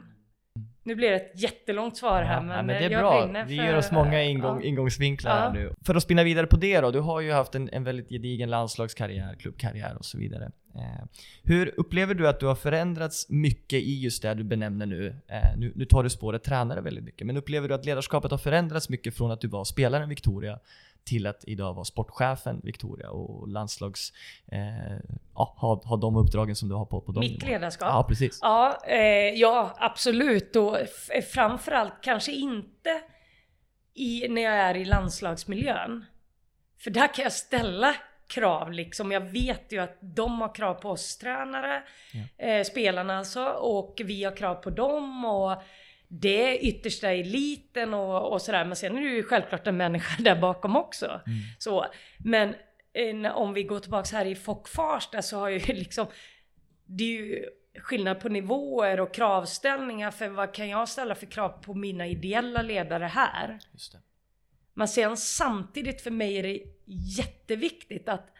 Nu 0.82 0.94
blir 0.94 1.10
det 1.10 1.16
ett 1.16 1.42
jättelångt 1.42 1.96
svar 1.96 2.22
här, 2.22 2.34
Ja, 2.34 2.40
men, 2.40 2.66
men 2.66 2.66
det 2.66 2.74
är 2.84 2.90
jag 2.90 3.00
bra. 3.00 3.44
Vi 3.46 3.56
för- 3.56 3.64
ger 3.64 3.76
oss 3.76 3.90
många 3.90 4.22
ingång, 4.22 4.60
ja. 4.60 4.66
ingångsvinklar 4.66 5.38
här 5.38 5.52
nu. 5.52 5.74
För 5.86 5.94
att 5.94 6.02
spinna 6.02 6.24
vidare 6.24 6.46
på 6.46 6.56
det 6.56 6.80
då, 6.80 6.90
du 6.90 7.00
har 7.00 7.20
ju 7.20 7.32
haft 7.32 7.54
en, 7.54 7.68
en 7.72 7.84
väldigt 7.84 8.08
gedigen 8.08 8.50
landslagskarriär, 8.50 9.34
klubbkarriär 9.34 9.96
och 9.98 10.04
så 10.04 10.18
vidare. 10.18 10.50
Eh, 10.74 11.06
hur 11.42 11.74
upplever 11.76 12.14
du 12.14 12.28
att 12.28 12.40
du 12.40 12.46
har 12.46 12.54
förändrats 12.54 13.28
mycket 13.28 13.78
i 13.82 14.00
just 14.00 14.22
det 14.22 14.34
du 14.34 14.44
benämner 14.44 14.86
nu? 14.86 15.06
Eh, 15.28 15.58
nu, 15.58 15.72
nu 15.76 15.84
tar 15.84 16.02
du 16.02 16.10
spåret 16.10 16.44
tränare 16.44 16.80
väldigt 16.80 17.04
mycket, 17.04 17.26
men 17.26 17.36
upplever 17.36 17.68
du 17.68 17.74
att 17.74 17.84
ledarskapet 17.84 18.30
har 18.30 18.38
förändrats 18.38 18.88
mycket 18.88 19.16
från 19.16 19.30
att 19.30 19.40
du 19.40 19.48
var 19.48 19.64
spelaren 19.64 20.08
Victoria 20.08 20.58
till 21.04 21.26
att 21.26 21.44
idag 21.46 21.74
vara 21.74 21.84
sportchefen 21.84 22.60
Victoria 22.64 23.10
och 23.10 23.48
landslags... 23.48 24.12
Eh, 24.52 24.98
ja, 25.34 25.54
ha, 25.58 25.82
ha 25.84 25.96
de 25.96 26.16
uppdragen 26.16 26.56
som 26.56 26.68
du 26.68 26.74
har 26.74 26.84
på, 26.84 27.00
på 27.00 27.12
de 27.12 27.20
Mitt 27.20 27.42
ledarskap? 27.46 27.88
Ja, 27.92 28.04
precis. 28.08 28.38
Ja, 28.42 28.78
eh, 28.86 28.98
ja 29.34 29.74
absolut. 29.78 30.56
Och 30.56 30.78
f- 30.80 31.24
framförallt 31.32 31.94
kanske 32.02 32.32
inte 32.32 33.02
i, 33.94 34.28
när 34.28 34.42
jag 34.42 34.54
är 34.54 34.76
i 34.76 34.84
landslagsmiljön. 34.84 36.04
För 36.78 36.90
där 36.90 37.14
kan 37.14 37.22
jag 37.22 37.32
ställa 37.32 37.94
krav 38.28 38.72
liksom. 38.72 39.12
Jag 39.12 39.20
vet 39.20 39.72
ju 39.72 39.78
att 39.78 39.98
de 40.00 40.40
har 40.40 40.54
krav 40.54 40.74
på 40.74 40.90
oss 40.90 41.18
tränare, 41.18 41.82
eh, 42.38 42.64
spelarna 42.64 43.18
alltså, 43.18 43.44
och 43.48 44.00
vi 44.04 44.24
har 44.24 44.36
krav 44.36 44.54
på 44.54 44.70
dem. 44.70 45.24
Och 45.24 45.62
det 46.12 46.54
är 46.54 46.64
yttersta 46.64 47.10
eliten 47.10 47.94
och, 47.94 48.32
och 48.32 48.42
sådär. 48.42 48.64
Men 48.64 48.76
sen 48.76 48.96
är 48.96 49.00
det 49.00 49.08
ju 49.08 49.22
självklart 49.22 49.66
en 49.66 49.76
människa 49.76 50.22
där 50.22 50.40
bakom 50.40 50.76
också. 50.76 51.20
Så, 51.58 51.86
men 52.18 52.54
eh, 52.92 53.36
om 53.36 53.54
vi 53.54 53.62
går 53.62 53.80
tillbaks 53.80 54.12
här 54.12 54.24
i 54.24 54.34
Fock 54.34 54.68
Farsta 54.68 55.22
så 55.22 55.38
har 55.38 55.48
ju 55.48 55.58
liksom 55.74 56.06
det 56.84 57.04
är 57.04 57.08
ju 57.08 57.44
skillnad 57.78 58.20
på 58.20 58.28
nivåer 58.28 59.00
och 59.00 59.14
kravställningar 59.14 60.10
för 60.10 60.28
vad 60.28 60.54
kan 60.54 60.68
jag 60.68 60.88
ställa 60.88 61.14
för 61.14 61.26
krav 61.26 61.48
på 61.48 61.74
mina 61.74 62.06
ideella 62.06 62.62
ledare 62.62 63.04
här? 63.04 63.58
Just 63.72 63.92
det. 63.92 63.98
Men 64.74 64.88
sen 64.88 65.16
samtidigt 65.16 66.02
för 66.02 66.10
mig 66.10 66.38
är 66.38 66.42
det 66.42 66.60
jätteviktigt 67.18 68.08
att 68.08 68.32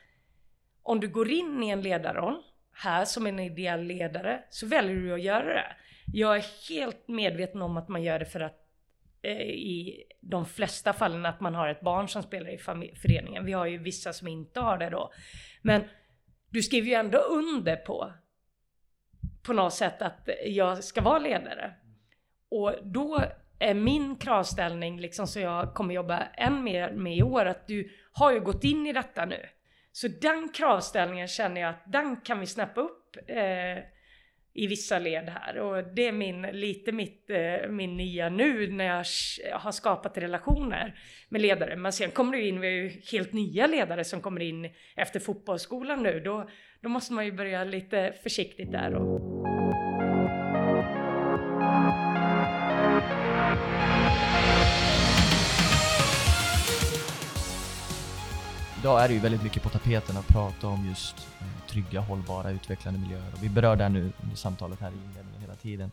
om 0.82 1.00
du 1.00 1.08
går 1.08 1.30
in 1.30 1.62
i 1.62 1.68
en 1.68 1.82
ledarroll 1.82 2.42
här 2.72 3.04
som 3.04 3.26
en 3.26 3.38
ideell 3.38 3.82
ledare 3.82 4.44
så 4.50 4.66
väljer 4.66 4.96
du 4.96 5.14
att 5.14 5.22
göra 5.22 5.54
det. 5.54 5.76
Jag 6.12 6.36
är 6.36 6.44
helt 6.68 7.08
medveten 7.08 7.62
om 7.62 7.76
att 7.76 7.88
man 7.88 8.02
gör 8.02 8.18
det 8.18 8.26
för 8.26 8.40
att 8.40 8.58
eh, 9.22 9.40
i 9.50 10.04
de 10.20 10.46
flesta 10.46 10.92
fallen 10.92 11.26
att 11.26 11.40
man 11.40 11.54
har 11.54 11.68
ett 11.68 11.80
barn 11.80 12.08
som 12.08 12.22
spelar 12.22 12.50
i 12.50 12.58
föreningen. 12.94 13.44
Vi 13.44 13.52
har 13.52 13.66
ju 13.66 13.78
vissa 13.78 14.12
som 14.12 14.28
inte 14.28 14.60
har 14.60 14.78
det 14.78 14.90
då. 14.90 15.12
Men 15.62 15.82
du 16.50 16.62
skriver 16.62 16.88
ju 16.88 16.94
ändå 16.94 17.18
under 17.18 17.76
på 17.76 18.12
på 19.42 19.52
något 19.52 19.74
sätt 19.74 20.02
att 20.02 20.28
jag 20.44 20.84
ska 20.84 21.00
vara 21.00 21.18
ledare. 21.18 21.74
Och 22.48 22.74
då 22.82 23.24
är 23.58 23.74
min 23.74 24.16
kravställning, 24.16 25.00
liksom 25.00 25.26
så 25.26 25.40
jag 25.40 25.74
kommer 25.74 25.94
jobba 25.94 26.18
än 26.22 26.64
mer 26.64 26.92
med 26.92 27.16
i 27.16 27.22
år, 27.22 27.46
att 27.46 27.66
du 27.66 27.90
har 28.12 28.32
ju 28.32 28.40
gått 28.40 28.64
in 28.64 28.86
i 28.86 28.92
detta 28.92 29.24
nu. 29.24 29.46
Så 29.92 30.08
den 30.08 30.48
kravställningen 30.48 31.28
känner 31.28 31.60
jag 31.60 31.70
att 31.70 31.92
den 31.92 32.20
kan 32.20 32.40
vi 32.40 32.46
snappa 32.46 32.80
upp 32.80 33.16
eh, 33.26 33.84
i 34.54 34.66
vissa 34.66 34.99
led 34.99 35.28
här. 35.28 35.59
Och 35.59 35.85
det 35.95 36.07
är 36.07 36.12
min, 36.12 36.42
lite 36.42 36.92
mitt, 36.92 37.30
eh, 37.30 37.69
min 37.69 37.97
nya 37.97 38.28
nu 38.28 38.73
när 38.73 38.85
jag 38.85 39.04
har 39.59 39.73
skapat 39.73 40.19
relationer 40.19 41.00
med 41.28 41.40
ledare. 41.40 41.76
Men 41.76 41.92
sen 41.92 42.11
kommer 42.11 42.37
det 42.37 42.49
in, 42.49 42.61
vi 42.61 42.69
ju 42.69 43.00
helt 43.12 43.33
nya 43.33 43.66
ledare 43.66 44.04
som 44.04 44.21
kommer 44.21 44.40
in 44.40 44.71
efter 44.97 45.21
fotbollsskolan 45.21 46.02
nu. 46.02 46.21
Då, 46.21 46.49
då 46.80 46.88
måste 46.88 47.12
man 47.12 47.25
ju 47.25 47.33
börja 47.33 47.64
lite 47.64 48.12
försiktigt 48.23 48.73
där. 48.73 48.95
Och, 48.95 49.40
Idag 58.80 59.04
är 59.04 59.08
det 59.08 59.14
ju 59.14 59.20
väldigt 59.20 59.42
mycket 59.42 59.62
på 59.62 59.68
tapeten 59.68 60.16
att 60.16 60.28
prata 60.28 60.66
om 60.66 60.87
just 60.88 61.16
eh, 61.40 61.66
trygga, 61.66 62.00
hållbara, 62.00 62.50
utvecklande 62.50 63.00
miljöer. 63.00 63.32
Och 63.34 63.44
vi 63.44 63.49
berör 63.49 63.76
det 63.76 63.88
nu 63.88 64.12
under 64.22 64.37
samtalet 64.37 64.80
här 64.80 64.90
i 64.90 64.94
inledningen 64.94 65.40
hela 65.40 65.54
tiden. 65.54 65.90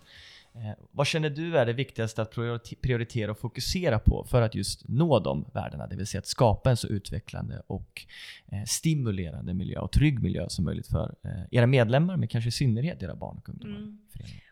Eh, 0.56 0.72
vad 0.92 1.08
känner 1.08 1.30
du 1.30 1.58
är 1.58 1.66
det 1.66 1.74
viktigaste 1.74 2.22
att 2.22 2.36
priorite- 2.36 2.76
prioritera 2.82 3.32
och 3.32 3.40
fokusera 3.40 4.00
på 4.00 4.24
för 4.24 4.42
att 4.42 4.56
just 4.56 4.88
nå 4.88 5.20
de 5.20 5.46
värdena? 5.54 5.88
Det 5.88 5.96
vill 5.96 6.08
säga 6.08 6.20
att 6.20 6.28
skapa 6.28 6.70
en 6.70 6.78
så 6.78 6.88
utvecklande 6.88 7.62
och 7.68 8.06
eh, 8.52 8.64
stimulerande 8.68 9.54
miljö 9.54 9.80
och 9.80 9.92
trygg 9.92 10.24
miljö 10.24 10.50
som 10.50 10.66
möjligt 10.66 10.88
för 10.88 11.16
era 11.52 11.68
medlemmar, 11.68 12.18
men 12.18 12.28
kanske 12.28 12.48
i 12.48 12.52
synnerhet 12.52 13.04
era 13.04 13.16
barn 13.16 13.38
och 13.38 13.50
ungdomar. 13.50 13.78
Mm. 13.78 14.00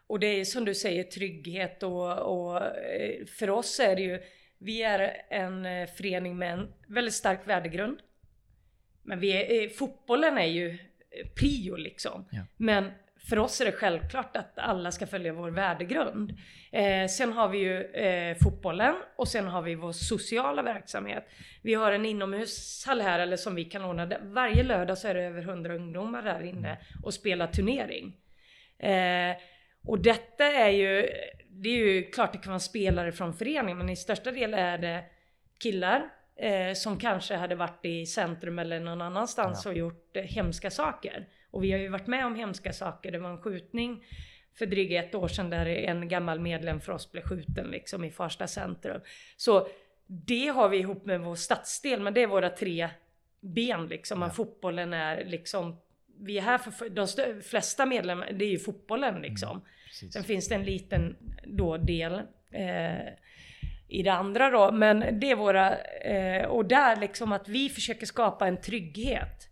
Och 0.07 0.19
det 0.19 0.27
är 0.27 0.45
som 0.45 0.65
du 0.65 0.75
säger 0.75 1.03
trygghet 1.03 1.83
och, 1.83 2.11
och 2.17 2.61
för 3.27 3.49
oss 3.49 3.79
är 3.79 3.95
det 3.95 4.01
ju, 4.01 4.19
vi 4.57 4.83
är 4.83 5.11
en 5.29 5.87
förening 5.87 6.37
med 6.37 6.53
en 6.53 6.67
väldigt 6.87 7.13
stark 7.13 7.47
värdegrund. 7.47 7.97
Men 9.05 9.19
vi 9.19 9.31
är, 9.31 9.63
eh, 9.63 9.69
fotbollen 9.69 10.37
är 10.37 10.45
ju 10.45 10.69
eh, 10.69 11.27
prio 11.35 11.75
liksom. 11.75 12.25
Ja. 12.31 12.41
Men 12.57 12.91
för 13.29 13.39
oss 13.39 13.61
är 13.61 13.65
det 13.65 13.71
självklart 13.71 14.37
att 14.37 14.57
alla 14.57 14.91
ska 14.91 15.07
följa 15.07 15.33
vår 15.33 15.51
värdegrund. 15.51 16.37
Eh, 16.71 17.07
sen 17.07 17.33
har 17.33 17.49
vi 17.49 17.57
ju 17.57 17.83
eh, 17.83 18.37
fotbollen 18.43 18.95
och 19.15 19.27
sen 19.27 19.47
har 19.47 19.61
vi 19.61 19.75
vår 19.75 19.91
sociala 19.91 20.61
verksamhet. 20.61 21.27
Vi 21.61 21.73
har 21.73 21.91
en 21.91 22.05
inomhushall 22.05 23.01
här, 23.01 23.19
eller 23.19 23.37
som 23.37 23.55
vi 23.55 23.65
kan 23.65 23.85
ordna. 23.85 24.11
Varje 24.21 24.63
lördag 24.63 24.97
så 24.97 25.07
är 25.07 25.13
det 25.13 25.23
över 25.23 25.41
100 25.41 25.75
ungdomar 25.75 26.21
där 26.21 26.43
inne 26.43 26.77
och 27.03 27.13
spelar 27.13 27.47
turnering. 27.47 28.15
Eh, 28.79 29.35
och 29.87 29.99
detta 29.99 30.45
är 30.45 30.69
ju, 30.69 31.09
det 31.49 31.69
är 31.69 31.77
ju 31.77 32.03
klart 32.03 32.33
det 32.33 32.39
kan 32.39 32.51
vara 32.51 32.59
spelare 32.59 33.11
från 33.11 33.33
föreningen, 33.33 33.77
men 33.77 33.89
i 33.89 33.95
största 33.95 34.31
del 34.31 34.53
är 34.53 34.77
det 34.77 35.03
killar 35.59 36.09
eh, 36.35 36.73
som 36.73 36.99
kanske 36.99 37.35
hade 37.35 37.55
varit 37.55 37.85
i 37.85 38.05
centrum 38.05 38.59
eller 38.59 38.79
någon 38.79 39.01
annanstans 39.01 39.65
Ja. 39.65 39.71
och 39.71 39.77
gjort 39.77 40.17
eh, 40.17 40.23
hemska 40.23 40.71
saker. 40.71 41.27
Och 41.51 41.63
vi 41.63 41.71
har 41.71 41.79
ju 41.79 41.87
varit 41.89 42.07
med 42.07 42.25
om 42.25 42.35
hemska 42.35 42.73
saker. 42.73 43.11
Det 43.11 43.19
var 43.19 43.29
en 43.29 43.41
skjutning 43.41 44.03
för 44.57 44.65
drygt 44.65 44.91
ett 44.93 45.15
år 45.15 45.27
sedan 45.27 45.49
där 45.49 45.65
en 45.65 46.07
gammal 46.07 46.39
medlem 46.39 46.81
för 46.81 46.91
oss 46.91 47.11
blev 47.11 47.21
skjuten 47.23 47.67
liksom 47.67 48.03
i 48.03 48.11
Farsta 48.11 48.47
centrum. 48.47 49.01
Så 49.37 49.67
det 50.07 50.47
har 50.47 50.69
vi 50.69 50.77
ihop 50.77 51.05
med 51.05 51.21
vår 51.21 51.35
stadsdel, 51.35 52.01
men 52.01 52.13
det 52.13 52.21
är 52.23 52.27
våra 52.27 52.49
tre 52.49 52.89
ben 53.39 53.87
liksom. 53.87 54.21
Ja. 54.21 54.29
fotbollen 54.29 54.93
är 54.93 55.25
liksom 55.25 55.77
vi 56.19 56.37
är 56.37 56.41
här 56.41 56.57
för 56.57 56.89
de 56.89 57.41
flesta 57.41 57.85
medlemmar, 57.85 58.31
det 58.31 58.45
är 58.45 58.49
ju 58.49 58.59
fotbollen 58.59 59.21
liksom. 59.21 59.61
Precis. 59.87 60.13
Sen 60.13 60.23
finns 60.23 60.49
det 60.49 60.55
en 60.55 60.63
liten 60.63 61.15
då 61.45 61.77
del 61.77 62.13
eh, 62.51 63.07
i 63.95 64.03
det 64.03 64.13
andra 64.13 64.49
då. 64.49 64.71
Men 64.71 65.19
det 65.19 65.31
är 65.31 65.35
våra, 65.35 65.77
eh, 65.77 66.45
och 66.45 66.65
där 66.65 66.95
liksom 66.95 67.31
att 67.31 67.47
vi 67.47 67.69
försöker 67.69 68.05
skapa 68.05 68.47
en 68.47 68.61
trygghet 68.61 69.49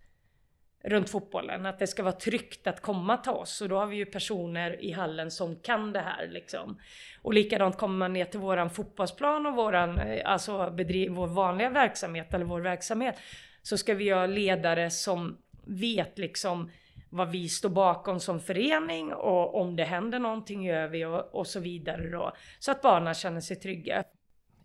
runt 0.84 1.10
fotbollen. 1.10 1.66
Att 1.66 1.80
det 1.80 1.88
ska 1.88 2.04
vara 2.04 2.14
tryggt 2.14 2.68
att 2.68 2.82
komma 2.82 3.18
till 3.18 3.32
oss. 3.32 3.62
Och 3.62 3.70
då 3.70 3.78
har 3.78 3.88
vi 3.88 3.96
ju 3.96 4.06
personer 4.06 4.84
i 4.84 4.92
hallen 4.92 5.32
som 5.32 5.56
kan 5.56 5.94
det 5.94 6.00
här 6.00 6.28
liksom. 6.28 6.80
Och 7.22 7.34
likadant 7.34 7.78
kommer 7.78 7.98
man 7.98 8.14
ner 8.14 8.26
till 8.26 8.40
våran 8.40 8.70
fotbollsplan 8.70 9.46
och 9.46 9.56
våran, 9.56 10.00
eh, 10.00 10.32
alltså 10.32 10.72
bedriv, 10.72 11.12
vår 11.12 11.28
vanliga 11.28 11.70
verksamhet 11.70 12.34
eller 12.34 12.46
vår 12.46 12.62
verksamhet. 12.62 13.16
Så 13.62 13.78
ska 13.78 13.94
vi 13.94 14.10
ha 14.10 14.26
ledare 14.26 14.90
som 14.90 15.38
vet 15.66 16.18
liksom 16.18 16.72
vad 17.10 17.32
vi 17.32 17.50
står 17.50 17.70
bakom 17.70 18.20
som 18.20 18.40
förening 18.40 19.14
och 19.14 19.62
om 19.62 19.76
det 19.76 19.84
händer 19.84 20.20
någonting 20.20 20.64
gör 20.64 20.88
vi 20.88 21.06
och, 21.06 21.36
och 21.36 21.48
så 21.48 21.60
vidare 21.60 22.10
då. 22.10 22.34
Så 22.60 22.72
att 22.72 22.82
barnen 22.82 23.14
känner 23.14 23.42
sig 23.42 23.56
trygga. 23.56 24.04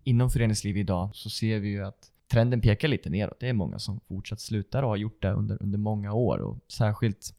Inom 0.09 0.31
föreningsliv 0.31 0.77
idag 0.77 1.11
så 1.13 1.31
ser 1.31 1.59
vi 1.59 1.69
ju 1.69 1.85
att 1.85 2.11
trenden 2.29 2.61
pekar 2.61 2.89
lite 2.89 3.11
neråt. 3.11 3.41
Det 3.41 3.49
är 3.49 3.53
många 3.53 3.79
som 3.79 4.01
fortsatt 4.01 4.41
slutar 4.41 4.83
och 4.83 4.89
har 4.89 4.97
gjort 4.97 5.23
det 5.23 5.33
under, 5.33 5.63
under 5.63 5.79
många 5.79 6.13
år. 6.13 6.39
Och 6.39 6.59
särskilt 6.69 7.35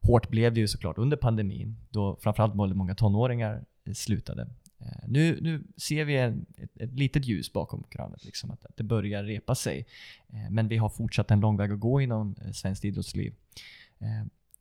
hårt 0.00 0.28
blev 0.30 0.54
det 0.54 0.60
ju 0.60 0.68
såklart 0.68 0.98
under 0.98 1.16
pandemin 1.16 1.76
då 1.90 2.16
framförallt 2.20 2.54
väldigt 2.54 2.76
många 2.76 2.94
tonåringar 2.94 3.64
eh, 3.84 3.92
slutade. 3.92 4.42
Eh, 4.78 5.08
nu, 5.08 5.38
nu 5.40 5.64
ser 5.76 6.04
vi 6.04 6.16
en, 6.16 6.46
ett, 6.56 6.80
ett 6.80 6.92
litet 6.92 7.24
ljus 7.24 7.52
bakom 7.52 7.84
krönet, 7.90 8.24
liksom 8.24 8.50
att, 8.50 8.64
att 8.64 8.76
det 8.76 8.84
börjar 8.84 9.24
repa 9.24 9.54
sig. 9.54 9.86
Eh, 10.28 10.50
men 10.50 10.68
vi 10.68 10.76
har 10.76 10.88
fortsatt 10.88 11.30
en 11.30 11.40
lång 11.40 11.56
väg 11.56 11.72
att 11.72 11.80
gå 11.80 12.00
inom 12.00 12.34
svenskt 12.52 12.84
idrottsliv. 12.84 13.34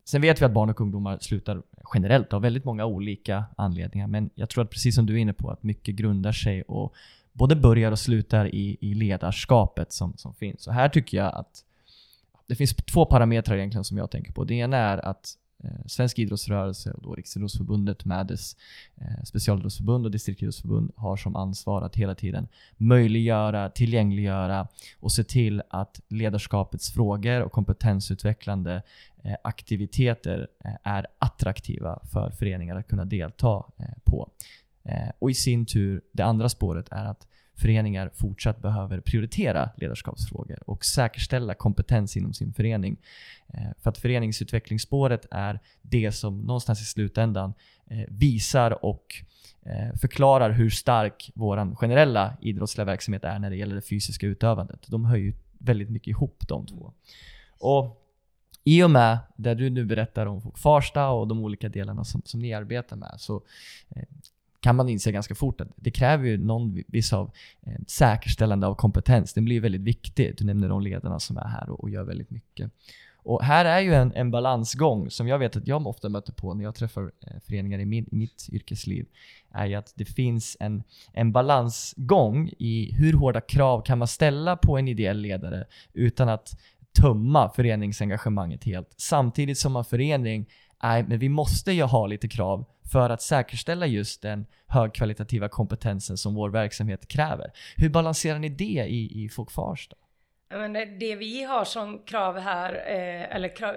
Sen 0.05 0.21
vet 0.21 0.41
vi 0.41 0.45
att 0.45 0.53
barn 0.53 0.69
och 0.69 0.81
ungdomar 0.81 1.17
slutar 1.21 1.63
generellt 1.93 2.33
av 2.33 2.41
väldigt 2.41 2.65
många 2.65 2.85
olika 2.85 3.45
anledningar. 3.57 4.07
Men 4.07 4.29
jag 4.35 4.49
tror 4.49 4.63
att 4.63 4.69
precis 4.69 4.95
som 4.95 5.05
du 5.05 5.13
är 5.13 5.17
inne 5.17 5.33
på, 5.33 5.49
att 5.49 5.63
mycket 5.63 5.95
grundar 5.95 6.31
sig 6.31 6.61
och 6.61 6.93
både 7.33 7.55
börjar 7.55 7.91
och 7.91 7.99
slutar 7.99 8.55
i, 8.55 8.77
i 8.81 8.93
ledarskapet 8.93 9.93
som, 9.93 10.13
som 10.17 10.33
finns. 10.33 10.67
Och 10.67 10.73
här 10.73 10.89
tycker 10.89 11.17
jag 11.17 11.35
att 11.35 11.65
det 12.47 12.55
finns 12.55 12.75
två 12.75 13.05
parametrar 13.05 13.57
egentligen 13.57 13.83
som 13.83 13.97
jag 13.97 14.11
tänker 14.11 14.31
på. 14.31 14.43
Det 14.43 14.53
ena 14.53 14.77
är 14.77 14.97
att 14.97 15.37
eh, 15.63 15.69
Svensk 15.85 16.19
idrottsrörelse 16.19 16.91
och 16.91 17.01
då 17.01 17.15
Riksidrottsförbundet 17.15 18.05
med 18.05 18.27
dess 18.27 18.55
eh, 18.95 19.23
specialidrottsförbund 19.23 20.05
och 20.05 20.11
distriktsidrottsförbund 20.11 20.91
har 20.95 21.17
som 21.17 21.35
ansvar 21.35 21.81
att 21.81 21.95
hela 21.95 22.15
tiden 22.15 22.47
möjliggöra, 22.77 23.69
tillgängliggöra 23.69 24.67
och 24.99 25.11
se 25.11 25.23
till 25.23 25.61
att 25.69 26.01
ledarskapets 26.07 26.93
frågor 26.93 27.41
och 27.41 27.51
kompetensutvecklande 27.51 28.81
eh, 29.23 29.35
aktiviteter 29.43 30.47
eh, 30.65 30.71
är 30.83 31.07
attraktiva 31.19 31.99
för 32.11 32.31
föreningar 32.31 32.75
att 32.75 32.87
kunna 32.87 33.05
delta 33.05 33.63
eh, 33.77 33.85
på. 34.03 34.29
Eh, 34.83 35.09
och 35.19 35.31
i 35.31 35.33
sin 35.33 35.65
tur, 35.65 36.01
det 36.11 36.23
andra 36.23 36.49
spåret 36.49 36.87
är 36.91 37.05
att 37.05 37.27
föreningar 37.55 38.11
fortsatt 38.13 38.61
behöver 38.61 38.99
prioritera 38.99 39.69
ledarskapsfrågor 39.77 40.69
och 40.69 40.85
säkerställa 40.85 41.53
kompetens 41.53 42.17
inom 42.17 42.33
sin 42.33 42.53
förening. 42.53 42.97
Eh, 43.47 43.69
för 43.79 43.89
att 43.89 43.97
föreningsutvecklingsspåret 43.97 45.25
är 45.31 45.59
det 45.81 46.11
som 46.11 46.41
någonstans 46.41 46.81
i 46.81 46.85
slutändan 46.85 47.53
eh, 47.85 48.05
visar 48.07 48.85
och 48.85 49.23
förklarar 50.01 50.51
hur 50.51 50.69
stark 50.69 51.31
vår 51.35 51.75
generella 51.75 52.37
idrottsliga 52.41 52.85
verksamhet 52.85 53.23
är 53.23 53.39
när 53.39 53.49
det 53.49 53.55
gäller 53.55 53.75
det 53.75 53.81
fysiska 53.81 54.27
utövandet. 54.27 54.87
De 54.87 55.05
hör 55.05 55.15
ju 55.15 55.33
väldigt 55.57 55.89
mycket 55.89 56.07
ihop 56.07 56.43
de 56.47 56.65
två. 56.65 56.93
Och 57.59 58.01
i 58.63 58.83
och 58.83 58.91
med 58.91 59.17
det 59.35 59.53
du 59.53 59.69
nu 59.69 59.85
berättar 59.85 60.25
om 60.25 60.51
Farsta 60.55 61.09
och 61.09 61.27
de 61.27 61.39
olika 61.39 61.69
delarna 61.69 62.03
som, 62.03 62.21
som 62.25 62.39
ni 62.39 62.53
arbetar 62.53 62.95
med 62.95 63.15
så 63.17 63.41
kan 64.61 64.75
man 64.75 64.89
inse 64.89 65.11
ganska 65.11 65.35
fort 65.35 65.61
att 65.61 65.67
det 65.75 65.91
kräver 65.91 66.25
ju 66.25 66.37
någon 66.37 66.83
viss 66.87 67.13
av 67.13 67.31
eh, 67.61 67.73
säkerställande 67.87 68.67
av 68.67 68.75
kompetens. 68.75 69.33
Det 69.33 69.41
blir 69.41 69.61
väldigt 69.61 69.81
viktigt. 69.81 70.37
Du 70.37 70.45
nämner 70.45 70.69
de 70.69 70.81
ledarna 70.81 71.19
som 71.19 71.37
är 71.37 71.47
här 71.47 71.69
och, 71.69 71.79
och 71.79 71.89
gör 71.89 72.03
väldigt 72.03 72.29
mycket. 72.29 72.71
Och 73.23 73.43
här 73.43 73.65
är 73.65 73.79
ju 73.79 73.93
en, 73.93 74.13
en, 74.15 74.31
balansgång 74.31 75.09
som 75.09 75.27
jag 75.27 75.39
vet 75.39 75.55
att 75.55 75.67
jag 75.67 75.87
ofta 75.87 76.09
möter 76.09 76.33
på 76.33 76.53
när 76.53 76.63
jag 76.63 76.75
träffar 76.75 77.11
eh, 77.21 77.39
föreningar 77.45 77.79
i, 77.79 77.85
min, 77.85 78.05
i 78.11 78.15
mitt 78.15 78.49
yrkesliv. 78.51 79.05
är 79.51 79.65
ju 79.65 79.75
att 79.75 79.93
det 79.95 80.05
finns 80.05 80.57
en, 80.59 80.83
en 81.13 81.31
balansgång 81.31 82.51
i 82.59 82.91
hur 82.93 83.13
hårda 83.13 83.41
krav 83.41 83.81
kan 83.81 83.97
man 83.97 84.07
ställa 84.07 84.57
på 84.57 84.77
en 84.77 84.87
ideell 84.87 85.17
ledare 85.17 85.65
utan 85.93 86.29
att 86.29 86.59
tömma 87.01 87.49
föreningsengagemanget 87.49 88.63
helt. 88.63 88.93
Samtidigt 88.97 89.57
som 89.57 89.75
en 89.75 89.85
förening, 89.85 90.45
nej 90.83 91.03
men 91.03 91.19
vi 91.19 91.29
måste 91.29 91.71
ju 91.71 91.83
ha 91.83 92.07
lite 92.07 92.27
krav 92.27 92.65
för 92.91 93.09
att 93.09 93.21
säkerställa 93.21 93.85
just 93.85 94.21
den 94.21 94.45
högkvalitativa 94.67 95.49
kompetensen 95.49 96.17
som 96.17 96.35
vår 96.35 96.49
verksamhet 96.49 97.07
kräver. 97.07 97.51
Hur 97.75 97.89
balanserar 97.89 98.39
ni 98.39 98.49
det 98.49 98.85
i, 98.87 99.23
i 99.23 99.29
Folkfars? 99.29 99.89
Men 100.49 100.73
det 100.73 101.15
vi 101.15 101.43
har 101.43 101.65
som 101.65 101.99
krav 101.99 102.39
här, 102.39 102.73
eh, 102.73 103.35
eller 103.35 103.55
krav, 103.55 103.75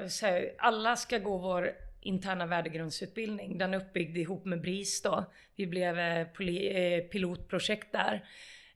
alla 0.59 0.97
ska 0.97 1.19
gå 1.19 1.39
vår 1.39 1.71
interna 2.01 2.47
värdegrundsutbildning. 2.47 3.59
Den 3.59 3.75
är 3.75 3.79
uppbyggd 3.79 4.17
ihop 4.17 4.45
med 4.45 4.61
BRIS 4.61 5.03
då. 5.03 5.25
Vi 5.57 5.67
blev 5.67 5.99
eh, 5.99 6.19
eh, 6.19 7.01
pilotprojekt 7.01 7.93
där. 7.93 8.25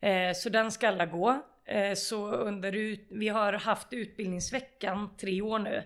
Eh, 0.01 0.33
så 0.35 0.49
den 0.49 0.71
ska 0.71 0.89
alla 0.89 1.07
gå. 1.07 1.43
Eh, 1.65 1.95
så 1.95 2.33
under 2.33 2.73
ut, 2.73 3.07
vi 3.11 3.29
har 3.29 3.53
haft 3.53 3.93
utbildningsveckan 3.93 5.17
tre 5.21 5.43
år 5.43 5.59
nu. 5.59 5.83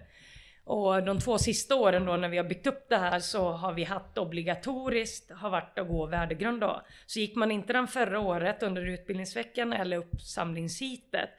Och 0.64 1.02
de 1.02 1.18
två 1.18 1.38
sista 1.38 1.76
åren 1.76 2.04
då 2.04 2.16
när 2.16 2.28
vi 2.28 2.36
har 2.36 2.44
byggt 2.44 2.66
upp 2.66 2.88
det 2.88 2.96
här 2.96 3.18
så 3.18 3.50
har 3.52 3.72
vi 3.72 3.84
haft 3.84 4.18
obligatoriskt, 4.18 5.30
har 5.30 5.50
varit 5.50 5.78
att 5.78 5.88
gå 5.88 6.06
värdegrund 6.06 6.60
då. 6.60 6.82
Så 7.06 7.18
gick 7.18 7.36
man 7.36 7.50
inte 7.50 7.72
den 7.72 7.88
förra 7.88 8.20
året 8.20 8.62
under 8.62 8.86
utbildningsveckan 8.86 9.72
eller 9.72 9.96
uppsamlingshitet 9.96 11.30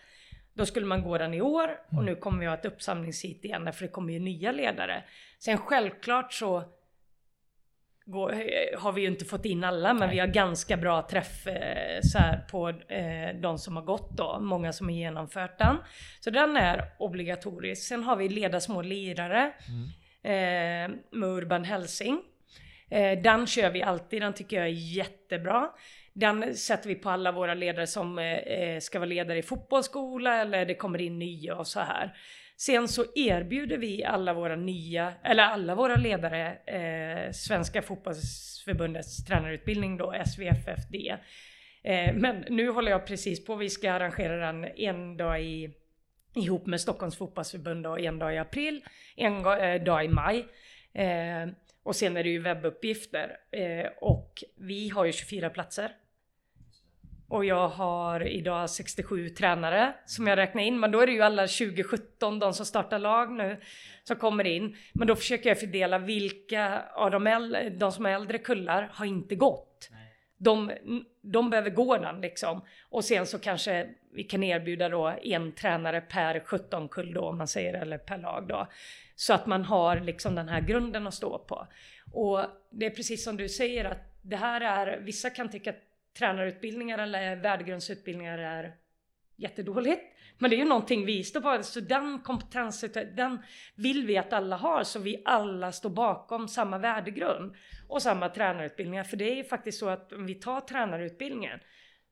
då 0.54 0.66
skulle 0.66 0.86
man 0.86 1.04
gå 1.04 1.18
den 1.18 1.34
i 1.34 1.42
år 1.42 1.80
och 1.88 1.94
mm. 1.94 2.06
nu 2.06 2.16
kommer 2.16 2.40
vi 2.40 2.46
ha 2.46 2.54
ett 2.54 2.66
uppsamlingshit 2.66 3.46
igen 3.46 3.74
för 3.74 3.86
det 3.86 3.92
kommer 3.92 4.14
ju 4.14 4.20
nya 4.20 4.52
ledare. 4.52 5.04
Sen 5.40 5.58
självklart 5.58 6.34
så 6.34 6.64
går, 8.06 8.34
eh, 8.34 8.80
har 8.80 8.92
vi 8.92 9.02
ju 9.02 9.08
inte 9.08 9.26
fått 9.26 9.46
in 9.46 9.64
alla, 9.64 9.94
men 9.94 10.08
Nej. 10.08 10.16
vi 10.16 10.20
har 10.20 10.28
ganska 10.28 10.78
bra 10.78 11.08
träff 11.10 11.48
eh, 11.48 12.00
så 12.02 12.18
här, 12.18 12.38
på 12.52 12.70
eh, 12.70 13.42
de 13.42 13.58
som 13.58 13.76
har 13.76 13.84
gått 13.84 14.18
då. 14.18 14.40
Många 14.40 14.74
som 14.74 14.88
har 14.88 14.94
genomfört 14.94 15.58
den. 15.58 15.78
Så 16.20 16.30
den 16.30 16.58
är 16.58 16.92
obligatorisk. 17.00 17.88
Sen 17.88 18.04
har 18.04 18.16
vi 18.16 18.30
Leda 18.30 18.60
små 18.60 18.82
lirare 18.82 19.52
mm. 19.68 19.84
eh, 20.24 20.98
med 21.12 21.30
Urban 21.30 21.64
Helsing. 21.64 22.22
Den 23.24 23.48
kör 23.48 23.70
vi 23.70 23.84
alltid, 23.84 24.22
den 24.22 24.34
tycker 24.34 24.58
jag 24.58 24.66
är 24.66 24.96
jättebra. 24.96 25.70
Den 26.14 26.56
sätter 26.56 26.88
vi 26.88 26.96
på 26.96 27.10
alla 27.10 27.32
våra 27.32 27.54
ledare 27.54 27.88
som 27.88 28.38
ska 28.82 29.00
vara 29.00 29.10
ledare 29.10 29.38
i 29.38 29.44
fotbollsskola 29.44 30.42
eller 30.42 30.66
det 30.66 30.76
kommer 30.76 31.02
in 31.02 31.20
nya 31.20 31.56
och 31.56 31.68
så 31.68 31.80
här. 31.80 32.14
Sen 32.66 32.88
så 32.88 33.06
erbjuder 33.16 33.78
vi 33.78 34.04
alla 34.04 34.34
våra 34.34 34.56
nya, 34.56 35.14
eller 35.24 35.44
alla 35.44 35.76
våra 35.76 35.96
ledare, 35.96 36.58
eh, 36.66 37.32
Svenska 37.32 37.82
fotbollsförbundets 37.82 39.26
tränarutbildning 39.26 39.98
då, 39.98 40.14
SVFFD. 40.26 40.96
Eh, 41.84 42.16
men 42.16 42.46
nu 42.50 42.70
håller 42.70 42.92
jag 42.92 43.08
precis 43.08 43.46
på, 43.46 43.56
vi 43.56 43.70
ska 43.70 43.92
arrangera 43.92 44.46
den 44.46 44.66
en 44.66 45.18
dag 45.18 45.44
i, 45.44 45.74
ihop 46.36 46.66
med 46.66 46.82
Stockholms 46.82 47.18
fotbollsförbund 47.18 47.88
och 47.88 48.00
en 48.00 48.20
dag 48.20 48.36
i 48.36 48.38
april, 48.38 48.84
en 49.16 49.46
eh, 49.46 49.84
dag 49.84 50.06
i 50.06 50.08
maj. 50.08 50.48
Eh, 50.94 51.50
och 51.84 51.96
sen 51.96 52.18
är 52.18 52.24
det 52.24 52.30
ju 52.30 52.40
webbuppgifter. 52.40 53.38
Eh, 53.52 53.92
och 53.98 54.44
vi 54.58 54.90
har 54.90 55.06
ju 55.06 55.12
24 55.12 55.50
platser. 55.50 55.92
Och 57.34 57.46
jag 57.46 57.68
har 57.68 58.28
idag 58.28 58.70
67 58.70 59.30
tränare 59.30 59.94
som 60.06 60.28
jag 60.28 60.38
räknar 60.38 60.64
in. 60.64 60.80
Men 60.80 60.92
då 60.92 61.00
är 61.00 61.08
det 61.08 61.14
ju 61.14 61.22
alla 61.22 61.42
2017, 61.42 62.40
de 62.40 62.54
som 62.54 62.66
startar 62.66 63.00
lag 63.00 63.32
nu, 63.32 63.60
som 64.04 64.16
kommer 64.16 64.44
in. 64.44 64.76
Men 64.94 65.08
då 65.08 65.16
försöker 65.16 65.50
jag 65.50 65.60
fördela 65.60 65.98
vilka 65.98 66.82
av 66.96 67.12
de, 67.12 67.28
äldre, 67.28 67.70
de 67.70 67.92
som 67.92 68.06
är 68.06 68.10
äldre 68.10 68.38
kullar 68.38 68.90
har 68.94 69.06
inte 69.06 69.36
gått. 69.36 69.90
De, 70.38 70.72
de 71.22 71.50
behöver 71.50 71.70
gå 71.70 71.98
den 71.98 72.22
liksom. 72.22 72.62
Och 72.90 73.06
sen 73.06 73.26
så 73.26 73.40
kanske 73.40 73.90
vi 74.14 74.24
kan 74.24 74.44
erbjuda 74.44 74.90
då 74.90 75.16
en 75.24 75.52
tränare 75.52 76.02
per 76.02 76.40
17 76.40 76.90
kull 76.90 77.14
då, 77.14 77.22
om 77.22 77.38
man 77.38 77.48
säger, 77.48 77.74
eller 77.74 77.98
per 77.98 78.18
lag 78.18 78.48
då. 78.48 78.68
Så 79.16 79.34
att 79.34 79.46
man 79.46 79.64
har 79.64 80.00
liksom 80.00 80.36
den 80.36 80.50
här 80.50 80.62
grunden 80.62 81.08
att 81.08 81.14
stå 81.14 81.40
på. 81.40 81.68
Och 82.12 82.40
det 82.70 82.86
är 82.86 82.90
precis 82.90 83.24
som 83.24 83.38
du 83.38 83.50
säger 83.50 83.86
att 83.86 84.18
det 84.22 84.36
här 84.36 84.62
är, 84.62 85.00
vissa 85.00 85.30
kan 85.30 85.50
tycka 85.50 85.70
att 85.70 85.93
tränarutbildningar 86.18 86.98
eller 86.98 87.36
värdegrundsutbildningar 87.36 88.38
är 88.38 88.74
jättedåligt. 89.36 90.02
Men 90.38 90.50
det 90.50 90.56
är 90.56 90.58
ju 90.58 90.66
någonting 90.66 91.06
vi 91.06 91.24
står 91.24 91.42
på. 91.42 91.64
Så 91.64 91.80
den 91.80 92.20
kompetensen, 92.20 93.16
den 93.16 93.44
vill 93.76 94.06
vi 94.06 94.18
att 94.18 94.34
alla 94.34 94.56
har 94.56 94.84
så 94.84 95.00
vi 95.00 95.22
alla 95.26 95.72
står 95.72 95.90
bakom 95.90 96.48
samma 96.48 96.78
värdegrund 96.78 97.56
och 97.88 98.02
samma 98.02 98.30
tränarutbildningar. 98.30 99.04
För 99.04 99.18
det 99.18 99.32
är 99.32 99.36
ju 99.36 99.44
faktiskt 99.44 99.80
så 99.80 99.90
att 99.90 100.14
om 100.14 100.26
vi 100.26 100.36
tar 100.36 100.62
tränarutbildningen 100.62 101.60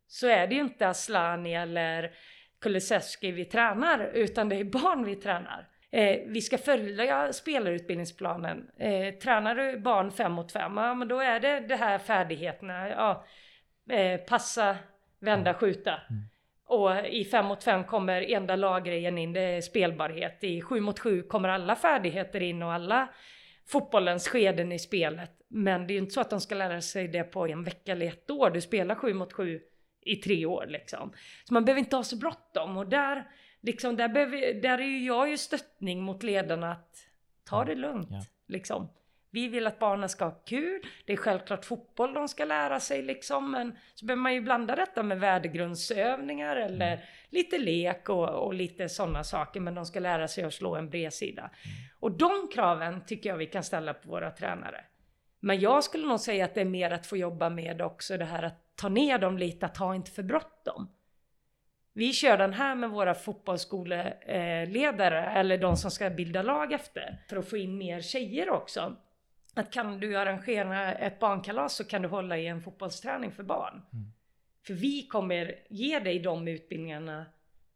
så 0.07 0.27
är 0.27 0.47
det 0.47 0.55
ju 0.55 0.61
inte 0.61 0.87
Aslani 0.87 1.55
eller 1.55 2.11
Kulusevski 2.61 3.31
vi 3.31 3.45
tränar 3.45 4.11
utan 4.13 4.49
det 4.49 4.55
är 4.55 4.63
barn 4.63 5.05
vi 5.05 5.15
tränar. 5.15 5.67
Eh, 5.91 6.19
vi 6.27 6.41
ska 6.41 6.57
följa 6.57 7.33
spelarutbildningsplanen. 7.33 8.69
Eh, 8.79 9.13
tränar 9.13 9.55
du 9.55 9.79
barn 9.79 10.11
fem 10.11 10.31
mot 10.31 10.51
fem, 10.51 10.77
ja 10.77 10.93
men 10.93 11.07
då 11.07 11.19
är 11.19 11.39
det 11.39 11.59
de 11.59 11.75
här 11.75 11.97
färdigheterna. 11.97 12.89
Ja, 12.89 13.25
eh, 13.89 14.17
passa, 14.17 14.77
vända, 15.19 15.53
skjuta. 15.53 16.01
Mm. 16.09 16.23
Och 16.65 17.05
i 17.05 17.25
5 17.25 17.45
mot 17.45 17.63
5 17.63 17.83
kommer 17.83 18.21
enda 18.21 18.55
laggrejen 18.55 19.17
in, 19.17 19.33
det 19.33 19.41
är 19.41 19.61
spelbarhet. 19.61 20.43
I 20.43 20.61
7 20.61 20.79
mot 20.79 20.99
7 20.99 21.23
kommer 21.23 21.49
alla 21.49 21.75
färdigheter 21.75 22.41
in 22.41 22.63
och 22.63 22.73
alla 22.73 23.09
fotbollens 23.67 24.27
skeden 24.27 24.71
i 24.71 24.79
spelet. 24.79 25.31
Men 25.47 25.87
det 25.87 25.93
är 25.93 25.95
ju 25.95 26.01
inte 26.01 26.13
så 26.13 26.21
att 26.21 26.29
de 26.29 26.41
ska 26.41 26.55
lära 26.55 26.81
sig 26.81 27.07
det 27.07 27.23
på 27.23 27.47
en 27.47 27.63
vecka 27.63 27.91
eller 27.91 28.07
ett 28.07 28.31
år. 28.31 28.49
Du 28.49 28.61
spelar 28.61 28.95
7 28.95 29.13
mot 29.13 29.33
7 29.33 29.61
i 30.01 30.15
tre 30.15 30.45
år 30.45 30.65
liksom. 30.69 31.13
Så 31.43 31.53
man 31.53 31.65
behöver 31.65 31.79
inte 31.79 31.95
ha 31.95 32.03
så 32.03 32.17
bråttom 32.17 32.77
och 32.77 32.87
där, 32.87 33.27
liksom, 33.61 33.95
där, 33.95 34.09
behöver, 34.09 34.61
där 34.61 34.77
är 34.77 34.85
ju 34.85 35.05
jag 35.05 35.29
ju 35.29 35.37
stöttning 35.37 36.03
mot 36.03 36.23
ledarna 36.23 36.71
att 36.71 36.95
ta 37.49 37.65
det 37.65 37.75
lugnt. 37.75 38.07
Ja. 38.11 38.21
Liksom. 38.47 38.89
Vi 39.33 39.47
vill 39.47 39.67
att 39.67 39.79
barnen 39.79 40.09
ska 40.09 40.25
ha 40.25 40.31
kul. 40.31 40.81
Det 41.05 41.13
är 41.13 41.17
självklart 41.17 41.65
fotboll 41.65 42.13
de 42.13 42.27
ska 42.27 42.45
lära 42.45 42.79
sig 42.79 43.01
liksom. 43.01 43.51
Men 43.51 43.77
så 43.95 44.05
behöver 44.05 44.21
man 44.21 44.33
ju 44.33 44.41
blanda 44.41 44.75
detta 44.75 45.03
med 45.03 45.19
värdegrundsövningar 45.19 46.55
eller 46.55 46.93
mm. 46.93 47.05
lite 47.29 47.57
lek 47.57 48.09
och, 48.09 48.29
och 48.29 48.53
lite 48.53 48.89
sådana 48.89 49.23
saker. 49.23 49.59
Men 49.59 49.75
de 49.75 49.85
ska 49.85 49.99
lära 49.99 50.27
sig 50.27 50.43
att 50.43 50.53
slå 50.53 50.75
en 50.75 50.89
bredsida. 50.89 51.41
Mm. 51.41 51.53
Och 51.99 52.11
de 52.11 52.49
kraven 52.53 53.05
tycker 53.05 53.29
jag 53.29 53.37
vi 53.37 53.45
kan 53.45 53.63
ställa 53.63 53.93
på 53.93 54.09
våra 54.09 54.31
tränare. 54.31 54.83
Men 55.39 55.59
jag 55.59 55.83
skulle 55.83 56.07
nog 56.07 56.19
säga 56.19 56.45
att 56.45 56.53
det 56.53 56.61
är 56.61 56.65
mer 56.65 56.91
att 56.91 57.07
få 57.07 57.17
jobba 57.17 57.49
med 57.49 57.81
också 57.81 58.17
det 58.17 58.25
här 58.25 58.43
att 58.43 58.75
ta 58.75 58.89
ner 58.89 59.17
dem 59.17 59.37
lite, 59.37 59.65
att 59.65 59.77
ha 59.77 59.95
inte 59.95 60.11
för 60.11 60.23
bråttom. 60.23 60.89
Vi 61.93 62.13
kör 62.13 62.37
den 62.37 62.53
här 62.53 62.75
med 62.75 62.89
våra 62.89 63.13
fotbollsskoleledare 63.13 65.25
eller 65.25 65.57
de 65.57 65.77
som 65.77 65.91
ska 65.91 66.09
bilda 66.09 66.41
lag 66.41 66.73
efter 66.73 67.23
för 67.29 67.37
att 67.37 67.49
få 67.49 67.57
in 67.57 67.77
mer 67.77 68.01
tjejer 68.01 68.49
också 68.49 68.95
att 69.53 69.71
kan 69.71 69.99
du 69.99 70.17
arrangera 70.17 70.93
ett 70.93 71.19
barnkalas 71.19 71.75
så 71.75 71.83
kan 71.83 72.01
du 72.01 72.07
hålla 72.07 72.37
i 72.37 72.47
en 72.47 72.61
fotbollsträning 72.61 73.31
för 73.31 73.43
barn. 73.43 73.81
Mm. 73.93 74.11
För 74.67 74.73
vi 74.73 75.07
kommer 75.07 75.55
ge 75.69 75.99
dig 75.99 76.19
de 76.19 76.47
utbildningarna 76.47 77.25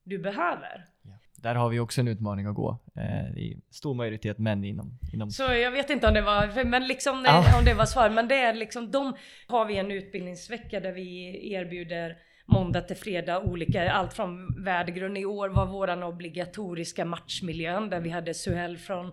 du 0.03 0.17
behöver. 0.17 0.85
Ja. 1.01 1.11
Där 1.35 1.55
har 1.55 1.69
vi 1.69 1.79
också 1.79 2.01
en 2.01 2.07
utmaning 2.07 2.45
att 2.45 2.55
gå. 2.55 2.77
Eh, 2.95 3.37
I 3.37 3.61
stor 3.69 3.93
majoritet 3.93 4.37
män 4.37 4.63
inom, 4.63 4.99
inom... 5.13 5.31
Så 5.31 5.43
jag 5.43 5.71
vet 5.71 5.89
inte 5.89 6.07
om 6.07 6.13
det 6.13 6.21
var, 6.21 6.63
men 6.63 6.87
liksom, 6.87 7.25
ah. 7.27 7.57
om 7.59 7.65
det 7.65 7.73
var 7.73 7.85
svar. 7.85 8.09
Men 8.09 8.27
det 8.27 8.35
är 8.35 8.53
liksom, 8.53 8.91
de 8.91 9.15
har 9.47 9.65
vi 9.65 9.77
en 9.77 9.91
utbildningsvecka 9.91 10.79
där 10.79 10.91
vi 10.91 11.39
erbjuder 11.53 12.17
måndag 12.45 12.81
till 12.81 12.95
fredag 12.95 13.39
olika, 13.39 13.91
allt 13.91 14.13
från 14.13 14.63
värdegrund. 14.63 15.17
I 15.17 15.25
år 15.25 15.49
var 15.49 15.65
våran 15.65 16.03
obligatoriska 16.03 17.05
matchmiljön 17.05 17.89
där 17.89 17.99
vi 17.99 18.09
hade 18.09 18.33
Suhel 18.33 18.77
från 18.77 19.11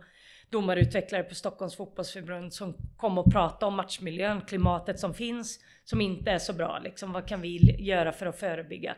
domarutvecklare 0.53 1.23
på 1.23 1.35
Stockholms 1.35 1.77
fotbollsförbund 1.77 2.53
som 2.53 2.75
kom 2.97 3.19
och 3.19 3.33
pratade 3.33 3.67
om 3.67 3.75
matchmiljön, 3.75 4.41
klimatet 4.41 4.99
som 4.99 5.15
finns, 5.15 5.61
som 5.85 6.01
inte 6.01 6.31
är 6.31 6.39
så 6.39 6.53
bra. 6.53 6.79
Liksom, 6.79 7.13
vad 7.13 7.29
kan 7.29 7.41
vi 7.41 7.77
göra 7.79 8.13
för 8.13 8.27
att 8.27 8.39
förebygga? 8.39 8.95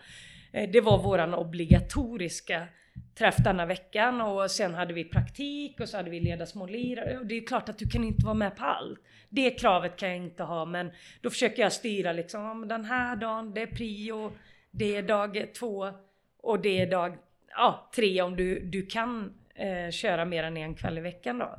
Eh, 0.52 0.70
det 0.70 0.80
var 0.80 1.02
våran 1.02 1.34
obligatoriska 1.34 2.66
träff 3.18 3.36
denna 3.36 3.66
veckan 3.66 4.20
och 4.20 4.50
sen 4.50 4.74
hade 4.74 4.94
vi 4.94 5.04
praktik 5.04 5.80
och 5.80 5.88
så 5.88 5.96
hade 5.96 6.10
vi 6.10 6.20
ledarsmålirare. 6.20 7.18
Och 7.18 7.26
det 7.26 7.34
är 7.34 7.46
klart 7.46 7.68
att 7.68 7.78
du 7.78 7.88
kan 7.88 8.04
inte 8.04 8.24
vara 8.24 8.34
med 8.34 8.56
på 8.56 8.64
allt. 8.64 8.98
Det 9.28 9.50
kravet 9.50 9.96
kan 9.96 10.08
jag 10.08 10.18
inte 10.18 10.42
ha 10.42 10.64
men 10.64 10.90
då 11.20 11.30
försöker 11.30 11.62
jag 11.62 11.72
styra 11.72 12.12
liksom, 12.12 12.68
den 12.68 12.84
här 12.84 13.16
dagen, 13.16 13.54
det 13.54 13.62
är 13.62 13.66
prio, 13.66 14.32
det 14.70 14.96
är 14.96 15.02
dag 15.02 15.46
två 15.58 15.90
och 16.42 16.60
det 16.60 16.80
är 16.80 16.90
dag 16.90 17.16
ja, 17.48 17.90
tre 17.94 18.22
om 18.22 18.36
du, 18.36 18.60
du 18.60 18.86
kan 18.86 19.34
eh, 19.54 19.90
köra 19.90 20.24
mer 20.24 20.44
än 20.44 20.56
en 20.56 20.74
kväll 20.74 20.98
i 20.98 21.00
veckan 21.00 21.38
då. 21.38 21.58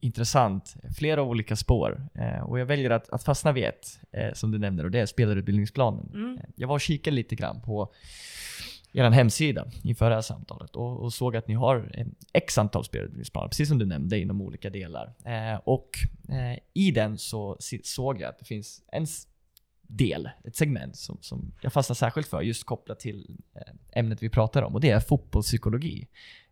Intressant. 0.00 0.74
Flera 0.98 1.22
olika 1.22 1.56
spår. 1.56 2.08
Eh, 2.14 2.42
och 2.42 2.58
jag 2.58 2.66
väljer 2.66 2.90
att, 2.90 3.10
att 3.10 3.24
fastna 3.24 3.52
vid 3.52 3.64
ett, 3.64 4.00
eh, 4.12 4.32
som 4.32 4.50
du 4.50 4.58
nämner, 4.58 4.84
och 4.84 4.90
det 4.90 5.00
är 5.00 5.06
spelarutbildningsplanen. 5.06 6.10
Mm. 6.14 6.38
Eh, 6.38 6.44
jag 6.56 6.68
var 6.68 6.74
och 6.74 6.80
kikade 6.80 7.16
lite 7.16 7.34
grann 7.34 7.62
på 7.62 7.92
er 8.92 9.10
hemsida 9.10 9.66
inför 9.82 10.08
det 10.08 10.14
här 10.14 10.22
samtalet 10.22 10.76
och, 10.76 11.02
och 11.02 11.12
såg 11.12 11.36
att 11.36 11.48
ni 11.48 11.54
har 11.54 11.90
en 11.94 12.14
x 12.32 12.58
antal 12.58 12.84
spelarutbildningsplaner, 12.84 13.48
precis 13.48 13.68
som 13.68 13.78
du 13.78 13.86
nämnde, 13.86 14.18
inom 14.18 14.40
olika 14.40 14.70
delar. 14.70 15.14
Eh, 15.24 15.60
och 15.64 15.90
eh, 16.28 16.58
i 16.74 16.90
den 16.90 17.18
så 17.18 17.56
såg 17.82 18.20
jag 18.20 18.28
att 18.28 18.38
det 18.38 18.44
finns 18.44 18.82
en 18.92 19.06
del, 19.88 20.30
ett 20.44 20.56
segment 20.56 20.96
som, 20.96 21.18
som 21.20 21.52
jag 21.60 21.72
fastnar 21.72 21.94
särskilt 21.94 22.28
för, 22.28 22.42
just 22.42 22.64
kopplat 22.64 23.00
till 23.00 23.36
eh, 23.54 23.98
ämnet 24.00 24.22
vi 24.22 24.30
pratar 24.30 24.62
om, 24.62 24.74
och 24.74 24.80
det 24.80 24.90
är 24.90 25.00
fotbollspsykologi. 25.00 26.08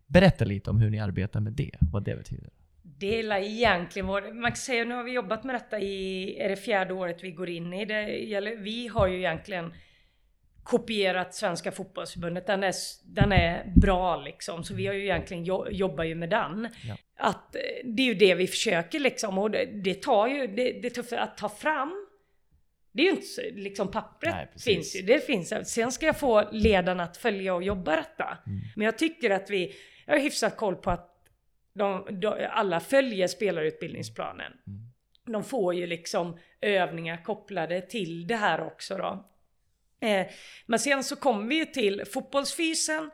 Berätta 0.07 0.45
lite 0.45 0.69
om 0.69 0.79
hur 0.79 0.89
ni 0.89 0.99
arbetar 0.99 1.39
med 1.39 1.53
det, 1.53 1.71
vad 1.91 2.03
det 2.03 2.15
betyder. 2.15 2.49
Det 2.81 3.19
är 3.19 3.33
egentligen 3.33 4.07
vår, 4.07 4.33
man 4.33 4.51
kan 4.51 4.57
säga 4.57 4.83
nu 4.83 4.95
har 4.95 5.03
vi 5.03 5.11
jobbat 5.11 5.43
med 5.43 5.55
detta 5.55 5.79
i, 5.79 6.35
är 6.39 6.49
det 6.49 6.55
fjärde 6.55 6.93
året 6.93 7.23
vi 7.23 7.31
går 7.31 7.49
in 7.49 7.73
i. 7.73 7.85
Det 7.85 8.07
gäller, 8.07 8.55
vi 8.55 8.87
har 8.87 9.07
ju 9.07 9.17
egentligen 9.17 9.73
kopierat 10.63 11.35
Svenska 11.35 11.71
fotbollsförbundet. 11.71 12.47
Den 12.47 12.63
är, 12.63 12.73
den 13.05 13.31
är 13.31 13.73
bra 13.75 14.17
liksom, 14.17 14.63
så 14.63 14.73
vi 14.73 14.87
har 14.87 14.93
ju 14.93 15.03
egentligen 15.03 15.43
jo, 15.43 15.67
jobbar 15.69 16.03
ju 16.03 16.15
med 16.15 16.29
den. 16.29 16.69
Ja. 16.83 16.97
Att 17.17 17.55
eh, 17.55 17.61
det 17.83 18.01
är 18.01 18.05
ju 18.05 18.13
det 18.13 18.35
vi 18.35 18.47
försöker 18.47 18.99
liksom 18.99 19.37
och 19.37 19.51
det, 19.51 19.65
det 19.65 20.01
tar 20.01 20.27
ju, 20.27 20.47
det, 20.47 20.71
det 20.81 20.85
är 20.87 20.89
tufft 20.89 21.13
att 21.13 21.37
ta 21.37 21.49
fram 21.49 22.06
det 22.97 23.03
är 23.03 23.05
ju 23.05 23.11
inte 23.11 23.27
så, 23.27 23.41
liksom 23.41 23.91
pappret 23.91 24.35
Nej, 24.35 24.47
finns 24.65 24.95
ju, 24.95 25.01
det 25.01 25.25
finns. 25.25 25.53
Sen 25.63 25.91
ska 25.91 26.05
jag 26.05 26.19
få 26.19 26.51
ledarna 26.51 27.03
att 27.03 27.17
följa 27.17 27.55
och 27.55 27.63
jobba 27.63 27.95
detta. 27.95 28.37
Mm. 28.47 28.59
Men 28.75 28.85
jag 28.85 28.97
tycker 28.97 29.29
att 29.29 29.49
vi, 29.49 29.75
jag 30.05 30.13
har 30.13 30.19
hyfsat 30.19 30.57
koll 30.57 30.75
på 30.75 30.91
att 30.91 31.13
de, 31.73 32.19
de, 32.21 32.47
alla 32.49 32.79
följer 32.79 33.27
spelarutbildningsplanen. 33.27 34.53
Mm. 34.67 34.79
De 35.25 35.43
får 35.43 35.73
ju 35.73 35.87
liksom 35.87 36.37
övningar 36.61 37.23
kopplade 37.23 37.81
till 37.81 38.27
det 38.27 38.35
här 38.35 38.61
också 38.61 38.97
då. 38.97 39.29
Eh, 40.07 40.27
men 40.65 40.79
sen 40.79 41.03
så 41.03 41.15
kommer 41.15 41.47
vi 41.47 41.65
till 41.65 42.03
fotbollsfysen 42.05 43.11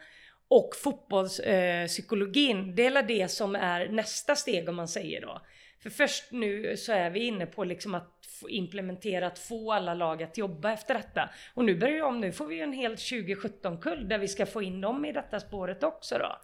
och 0.47 0.75
fotbollspsykologin. 0.83 2.69
Eh, 2.69 2.75
det 2.75 2.85
är 2.85 3.03
det 3.03 3.27
som 3.31 3.55
är 3.55 3.89
nästa 3.89 4.35
steg 4.35 4.69
om 4.69 4.75
man 4.75 4.87
säger 4.87 5.21
då. 5.21 5.41
För 5.83 5.89
först 5.89 6.31
nu 6.31 6.77
så 6.77 6.91
är 6.91 7.09
vi 7.09 7.19
inne 7.19 7.45
på 7.45 7.63
liksom 7.63 7.95
att 7.95 8.09
implementera, 8.49 9.27
att 9.27 9.39
få 9.39 9.73
alla 9.73 9.93
lag 9.93 10.23
att 10.23 10.37
jobba 10.37 10.73
efter 10.73 10.93
detta. 10.93 11.29
Och 11.53 11.65
nu 11.65 11.75
börjar 11.75 11.93
vi 11.93 12.01
om, 12.01 12.21
nu 12.21 12.31
får 12.31 12.45
vi 12.45 12.61
en 12.61 12.73
hel 12.73 12.95
2017-kull 12.95 14.09
där 14.09 14.17
vi 14.17 14.27
ska 14.27 14.45
få 14.45 14.61
in 14.61 14.81
dem 14.81 15.05
i 15.05 15.11
detta 15.11 15.39
spåret 15.39 15.83
också 15.83 16.17
då. 16.17 16.37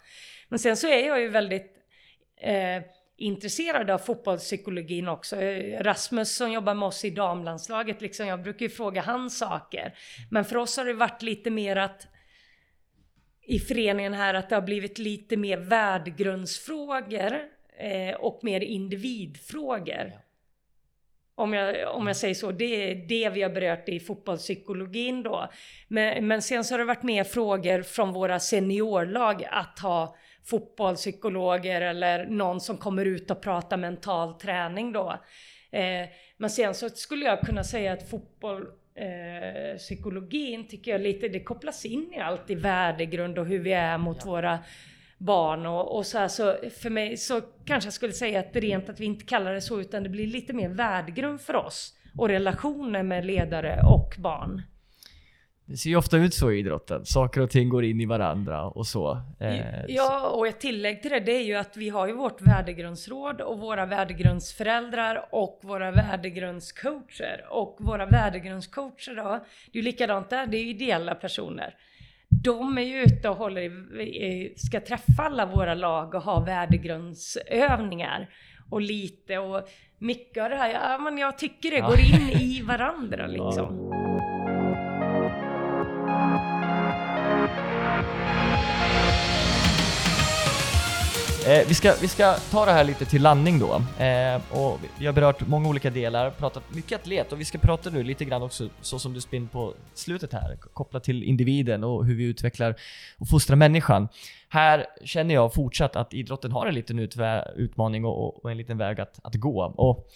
Men 0.49 0.59
sen 0.59 0.77
så 0.77 0.87
är 0.87 1.07
jag 1.07 1.21
ju 1.21 1.27
väldigt 1.27 1.75
eh, 2.41 2.83
intresserad 3.17 3.89
av 3.89 3.97
fotbollspsykologin 3.97 5.07
också. 5.07 5.35
Rasmus 5.79 6.35
som 6.35 6.51
jobbar 6.51 6.73
med 6.73 6.87
oss 6.87 7.05
i 7.05 7.09
damlandslaget, 7.09 8.01
liksom, 8.01 8.27
jag 8.27 8.43
brukar 8.43 8.65
ju 8.65 8.69
fråga 8.69 9.01
hans 9.01 9.37
saker. 9.37 9.93
Men 10.31 10.45
för 10.45 10.57
oss 10.57 10.77
har 10.77 10.85
det 10.85 10.93
varit 10.93 11.21
lite 11.21 11.49
mer 11.49 11.75
att 11.75 12.07
i 13.41 13.59
föreningen 13.59 14.13
här 14.13 14.33
att 14.33 14.49
det 14.49 14.55
har 14.55 14.61
blivit 14.61 14.97
lite 14.97 15.37
mer 15.37 15.57
värdegrundsfrågor 15.57 17.58
eh, 17.79 18.15
och 18.15 18.39
mer 18.43 18.61
individfrågor. 18.61 20.13
Om 21.35 21.53
jag, 21.53 21.95
om 21.95 22.07
jag 22.07 22.15
säger 22.15 22.33
så, 22.33 22.51
det 22.51 22.91
är 22.91 22.95
det 22.95 23.29
vi 23.29 23.41
har 23.41 23.49
berört 23.49 23.89
i 23.89 23.99
fotbollspsykologin 23.99 25.23
då. 25.23 25.49
Men, 25.87 26.27
men 26.27 26.41
sen 26.41 26.63
så 26.63 26.73
har 26.73 26.79
det 26.79 26.85
varit 26.85 27.03
mer 27.03 27.23
frågor 27.23 27.81
från 27.81 28.13
våra 28.13 28.39
seniorlag 28.39 29.43
att 29.51 29.79
ha 29.79 30.15
fotbollspsykologer 30.43 31.81
eller 31.81 32.25
någon 32.25 32.61
som 32.61 32.77
kommer 32.77 33.05
ut 33.05 33.31
och 33.31 33.41
pratar 33.41 33.77
mental 33.77 34.33
träning 34.33 34.91
då. 34.91 35.19
Eh, 35.71 36.09
men 36.37 36.49
sen 36.49 36.73
så 36.73 36.89
skulle 36.89 37.25
jag 37.25 37.41
kunna 37.41 37.63
säga 37.63 37.93
att 37.93 38.09
fotboll 38.09 38.67
eh, 38.95 39.77
psykologin 39.77 40.67
tycker 40.67 40.91
jag 40.91 41.01
lite, 41.01 41.27
det 41.27 41.43
kopplas 41.43 41.85
in 41.85 42.13
i 42.13 42.19
allt 42.19 42.49
i 42.49 42.55
värdegrund 42.55 43.39
och 43.39 43.45
hur 43.45 43.59
vi 43.59 43.71
är 43.73 43.97
mot 43.97 44.17
ja. 44.19 44.31
våra 44.31 44.59
barn 45.19 45.65
och, 45.65 45.97
och 45.97 46.05
så 46.05 46.17
här, 46.17 46.27
så 46.27 46.55
för 46.81 46.89
mig 46.89 47.17
så 47.17 47.41
kanske 47.65 47.87
jag 47.87 47.93
skulle 47.93 48.13
säga 48.13 48.39
att 48.39 48.55
rent 48.55 48.89
att 48.89 48.99
vi 48.99 49.05
inte 49.05 49.25
kallar 49.25 49.53
det 49.53 49.61
så 49.61 49.81
utan 49.81 50.03
det 50.03 50.09
blir 50.09 50.27
lite 50.27 50.53
mer 50.53 50.69
värdegrund 50.69 51.41
för 51.41 51.55
oss 51.55 51.93
och 52.17 52.27
relationer 52.27 53.03
med 53.03 53.25
ledare 53.25 53.81
och 53.85 54.15
barn. 54.17 54.61
Det 55.69 55.77
ser 55.77 55.89
ju 55.89 55.95
ofta 55.95 56.17
ut 56.17 56.33
så 56.33 56.51
i 56.51 56.59
idrotten. 56.59 57.05
Saker 57.05 57.41
och 57.41 57.49
ting 57.49 57.69
går 57.69 57.83
in 57.83 58.01
i 58.01 58.05
varandra 58.05 58.63
och 58.63 58.87
så. 58.87 59.21
Eh, 59.39 59.85
ja, 59.87 60.29
och 60.29 60.47
ett 60.47 60.59
tillägg 60.59 61.01
till 61.01 61.11
det, 61.11 61.19
det 61.19 61.31
är 61.31 61.43
ju 61.43 61.55
att 61.55 61.77
vi 61.77 61.89
har 61.89 62.07
ju 62.07 62.13
vårt 62.13 62.41
värdegrundsråd 62.41 63.41
och 63.41 63.59
våra 63.59 63.85
värdegrundsföräldrar 63.85 65.25
och 65.31 65.59
våra 65.63 65.91
värdegrundscoacher. 65.91 67.45
Och 67.49 67.77
våra 67.79 68.05
värdegrundscoacher 68.05 69.15
då, 69.15 69.45
det 69.71 69.79
är 69.79 69.81
ju 69.81 69.81
likadant 69.81 70.29
där, 70.29 70.45
det 70.45 70.57
är 70.57 70.63
ju 70.63 70.69
ideella 70.69 71.15
personer. 71.15 71.75
De 72.29 72.77
är 72.77 72.81
ju 72.81 73.01
ute 73.01 73.29
och 73.29 73.35
håller, 73.35 74.57
ska 74.57 74.79
träffa 74.79 75.23
alla 75.23 75.45
våra 75.45 75.73
lag 75.73 76.15
och 76.15 76.21
ha 76.21 76.39
värdegrundsövningar. 76.45 78.29
Och 78.69 78.81
lite 78.81 79.37
och 79.37 79.69
mycket 79.97 80.43
av 80.43 80.49
det 80.49 80.55
här, 80.55 80.69
ja 80.69 80.97
men 80.97 81.17
jag 81.17 81.37
tycker 81.37 81.71
det 81.71 81.79
går 81.79 81.99
in 81.99 82.41
i 82.41 82.61
varandra 82.61 83.27
liksom. 83.27 83.91
Eh, 91.47 91.67
vi, 91.67 91.73
ska, 91.73 91.93
vi 92.01 92.07
ska 92.07 92.35
ta 92.51 92.65
det 92.65 92.71
här 92.71 92.83
lite 92.83 93.05
till 93.05 93.21
landning 93.21 93.59
då. 93.59 94.03
Eh, 94.03 94.41
och 94.51 94.79
vi 94.99 95.05
har 95.05 95.13
berört 95.13 95.47
många 95.47 95.69
olika 95.69 95.89
delar, 95.89 96.29
pratat 96.29 96.63
mycket 96.75 97.01
atlet 97.01 97.31
och 97.31 97.39
vi 97.39 97.45
ska 97.45 97.57
prata 97.57 97.89
nu 97.89 98.03
lite 98.03 98.25
grann 98.25 98.41
också, 98.41 98.69
så 98.81 98.99
som 98.99 99.13
du 99.13 99.21
spinn 99.21 99.47
på 99.47 99.73
slutet 99.93 100.33
här, 100.33 100.57
kopplat 100.73 101.03
till 101.03 101.23
individen 101.23 101.83
och 101.83 102.05
hur 102.05 102.15
vi 102.15 102.23
utvecklar 102.23 102.75
och 103.17 103.27
fostrar 103.27 103.55
människan. 103.55 104.07
Här 104.49 104.85
känner 105.03 105.33
jag 105.33 105.53
fortsatt 105.53 105.95
att 105.95 106.13
idrotten 106.13 106.51
har 106.51 106.67
en 106.67 106.73
liten 106.73 106.99
utmaning 107.55 108.05
och, 108.05 108.43
och 108.43 108.51
en 108.51 108.57
liten 108.57 108.77
väg 108.77 108.99
att, 108.99 109.19
att 109.23 109.35
gå. 109.35 109.73
Och 109.77 110.07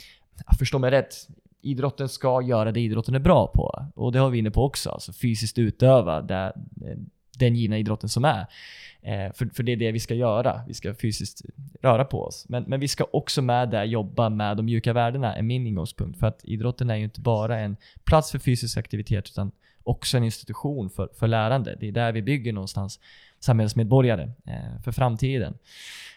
förstå 0.59 0.79
mig 0.79 0.91
rätt, 0.91 1.15
idrotten 1.61 2.09
ska 2.09 2.41
göra 2.41 2.71
det 2.71 2.81
idrotten 2.81 3.15
är 3.15 3.19
bra 3.19 3.47
på. 3.47 3.85
Och 3.95 4.11
det 4.11 4.19
har 4.19 4.29
vi 4.29 4.37
inne 4.37 4.51
på 4.51 4.63
också, 4.63 4.89
alltså 4.89 5.13
fysiskt 5.13 5.57
utöva 5.57 6.21
det, 6.21 6.53
den 7.39 7.55
givna 7.55 7.77
idrotten 7.77 8.09
som 8.09 8.25
är. 8.25 8.45
Eh, 9.01 9.33
för, 9.33 9.55
för 9.55 9.63
det 9.63 9.71
är 9.71 9.77
det 9.77 9.91
vi 9.91 9.99
ska 9.99 10.13
göra. 10.13 10.61
Vi 10.67 10.73
ska 10.73 10.93
fysiskt 10.93 11.41
röra 11.81 12.05
på 12.05 12.23
oss. 12.23 12.45
Men, 12.49 12.63
men 12.63 12.79
vi 12.79 12.87
ska 12.87 13.07
också 13.11 13.41
med 13.41 13.69
där 13.69 13.83
jobba 13.83 14.29
med 14.29 14.57
de 14.57 14.65
mjuka 14.65 14.93
värdena, 14.93 15.35
är 15.35 15.41
min 15.41 15.67
ingångspunkt. 15.67 16.19
För 16.19 16.27
att 16.27 16.45
idrotten 16.45 16.89
är 16.89 16.95
ju 16.95 17.03
inte 17.03 17.21
bara 17.21 17.59
en 17.59 17.77
plats 18.03 18.31
för 18.31 18.39
fysisk 18.39 18.77
aktivitet, 18.77 19.29
utan 19.29 19.51
också 19.83 20.17
en 20.17 20.23
institution 20.23 20.89
för, 20.89 21.09
för 21.19 21.27
lärande. 21.27 21.77
Det 21.79 21.87
är 21.87 21.91
där 21.91 22.11
vi 22.11 22.21
bygger 22.21 22.53
någonstans 22.53 22.99
samhällsmedborgare 23.39 24.31
eh, 24.45 24.81
för 24.83 24.91
framtiden. 24.91 25.57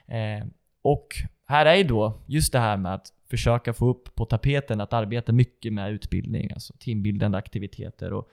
Eh, 0.07 0.47
och 0.83 1.09
här 1.47 1.67
är 1.67 1.75
ju 1.75 1.85
då 1.85 2.19
just 2.27 2.53
det 2.53 2.59
här 2.59 2.77
med 2.77 2.95
att 2.95 3.13
försöka 3.31 3.73
få 3.73 3.89
upp 3.89 4.15
på 4.15 4.25
tapeten 4.25 4.81
att 4.81 4.93
arbeta 4.93 5.33
mycket 5.33 5.73
med 5.73 5.93
utbildning, 5.93 6.53
alltså 6.53 6.73
teambildande 6.79 7.39
aktiviteter 7.39 8.13
och 8.13 8.29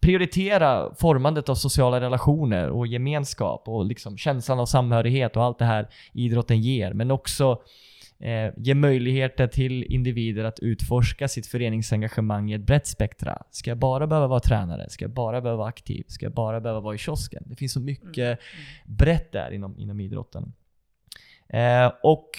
prioritera 0.00 0.94
formandet 0.94 1.48
av 1.48 1.54
sociala 1.54 2.00
relationer 2.00 2.68
och 2.70 2.86
gemenskap 2.86 3.68
och 3.68 3.84
liksom 3.84 4.16
känslan 4.16 4.60
av 4.60 4.66
samhörighet 4.66 5.36
och 5.36 5.44
allt 5.44 5.58
det 5.58 5.64
här 5.64 5.88
idrotten 6.12 6.60
ger. 6.60 6.92
Men 6.92 7.10
också 7.10 7.62
eh, 8.18 8.52
ge 8.56 8.74
möjligheter 8.74 9.46
till 9.46 9.84
individer 9.84 10.44
att 10.44 10.58
utforska 10.60 11.28
sitt 11.28 11.46
föreningsengagemang 11.46 12.50
i 12.50 12.54
ett 12.54 12.66
brett 12.66 12.86
spektra. 12.86 13.42
Ska 13.50 13.70
jag 13.70 13.78
bara 13.78 14.06
behöva 14.06 14.26
vara 14.26 14.40
tränare? 14.40 14.90
Ska 14.90 15.04
jag 15.04 15.12
bara 15.12 15.40
behöva 15.40 15.58
vara 15.58 15.68
aktiv? 15.68 16.04
Ska 16.08 16.26
jag 16.26 16.34
bara 16.34 16.60
behöva 16.60 16.80
vara 16.80 16.94
i 16.94 16.98
kiosken? 16.98 17.42
Det 17.46 17.56
finns 17.56 17.72
så 17.72 17.80
mycket 17.80 18.18
mm. 18.18 18.28
mm. 18.28 18.38
brett 18.84 19.32
där 19.32 19.50
inom, 19.50 19.78
inom 19.78 20.00
idrotten. 20.00 20.52
Eh, 21.48 21.92
och 22.02 22.30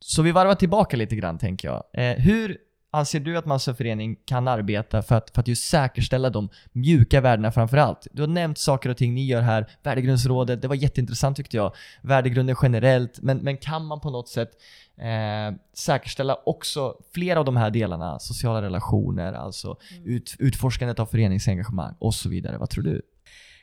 så 0.00 0.22
vi 0.22 0.32
varvar 0.32 0.54
tillbaka 0.54 0.96
lite 0.96 1.16
grann 1.16 1.38
tänker 1.38 1.68
jag. 1.68 1.84
Eh, 1.92 2.16
hur 2.16 2.58
anser 2.90 3.20
du 3.20 3.36
att 3.36 3.46
man 3.46 3.60
som 3.60 3.74
förening 3.74 4.16
kan 4.24 4.48
arbeta 4.48 5.02
för 5.02 5.14
att, 5.14 5.30
för 5.30 5.40
att 5.40 5.48
just 5.48 5.64
säkerställa 5.64 6.30
de 6.30 6.48
mjuka 6.72 7.20
värdena 7.20 7.52
framför 7.52 7.76
allt? 7.76 8.06
Du 8.12 8.22
har 8.22 8.26
nämnt 8.26 8.58
saker 8.58 8.90
och 8.90 8.96
ting 8.96 9.14
ni 9.14 9.26
gör 9.26 9.40
här, 9.40 9.66
Värdegrundsrådet, 9.82 10.62
det 10.62 10.68
var 10.68 10.74
jätteintressant 10.74 11.36
tyckte 11.36 11.56
jag. 11.56 11.74
Värdegrunden 12.02 12.56
generellt, 12.62 13.22
men, 13.22 13.38
men 13.38 13.56
kan 13.56 13.86
man 13.86 14.00
på 14.00 14.10
något 14.10 14.28
sätt 14.28 14.50
eh, 14.98 15.56
säkerställa 15.74 16.38
också 16.46 16.94
flera 17.14 17.38
av 17.38 17.44
de 17.44 17.56
här 17.56 17.70
delarna, 17.70 18.18
sociala 18.18 18.62
relationer, 18.62 19.32
alltså 19.32 19.76
mm. 19.90 20.10
ut, 20.10 20.36
utforskandet 20.38 20.98
av 20.98 21.06
föreningsengagemang 21.06 21.94
och 21.98 22.14
så 22.14 22.28
vidare. 22.28 22.58
Vad 22.58 22.70
tror 22.70 22.84
du? 22.84 23.02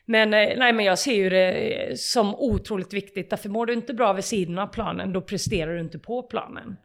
Men, 0.05 0.33
eh, 0.33 0.57
nej, 0.57 0.73
men 0.73 0.85
jag 0.85 0.99
ser 0.99 1.15
ju 1.15 1.29
det 1.29 1.99
som 1.99 2.35
otroligt 2.35 2.93
viktigt, 2.93 3.29
därför 3.29 3.49
mår 3.49 3.65
du 3.65 3.73
inte 3.73 3.93
bra 3.93 4.13
vid 4.13 4.23
sidan 4.23 4.59
av 4.59 4.67
planen, 4.67 5.13
då 5.13 5.21
presterar 5.21 5.73
du 5.73 5.79
inte 5.79 5.99
på 5.99 6.23
planen. 6.23 6.77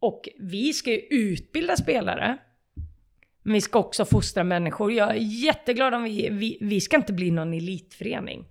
Och 0.00 0.28
vi 0.38 0.72
ska 0.72 0.90
ju 0.90 1.00
utbilda 1.10 1.76
spelare, 1.76 2.38
men 3.42 3.52
vi 3.52 3.60
ska 3.60 3.78
också 3.78 4.04
fostra 4.04 4.44
människor. 4.44 4.92
Jag 4.92 5.10
är 5.10 5.44
jätteglad 5.44 5.94
om 5.94 6.02
vi, 6.02 6.28
vi, 6.30 6.58
vi 6.60 6.80
ska 6.80 6.96
inte 6.96 7.12
bli 7.12 7.30
någon 7.30 7.54
elitförening. 7.54 8.44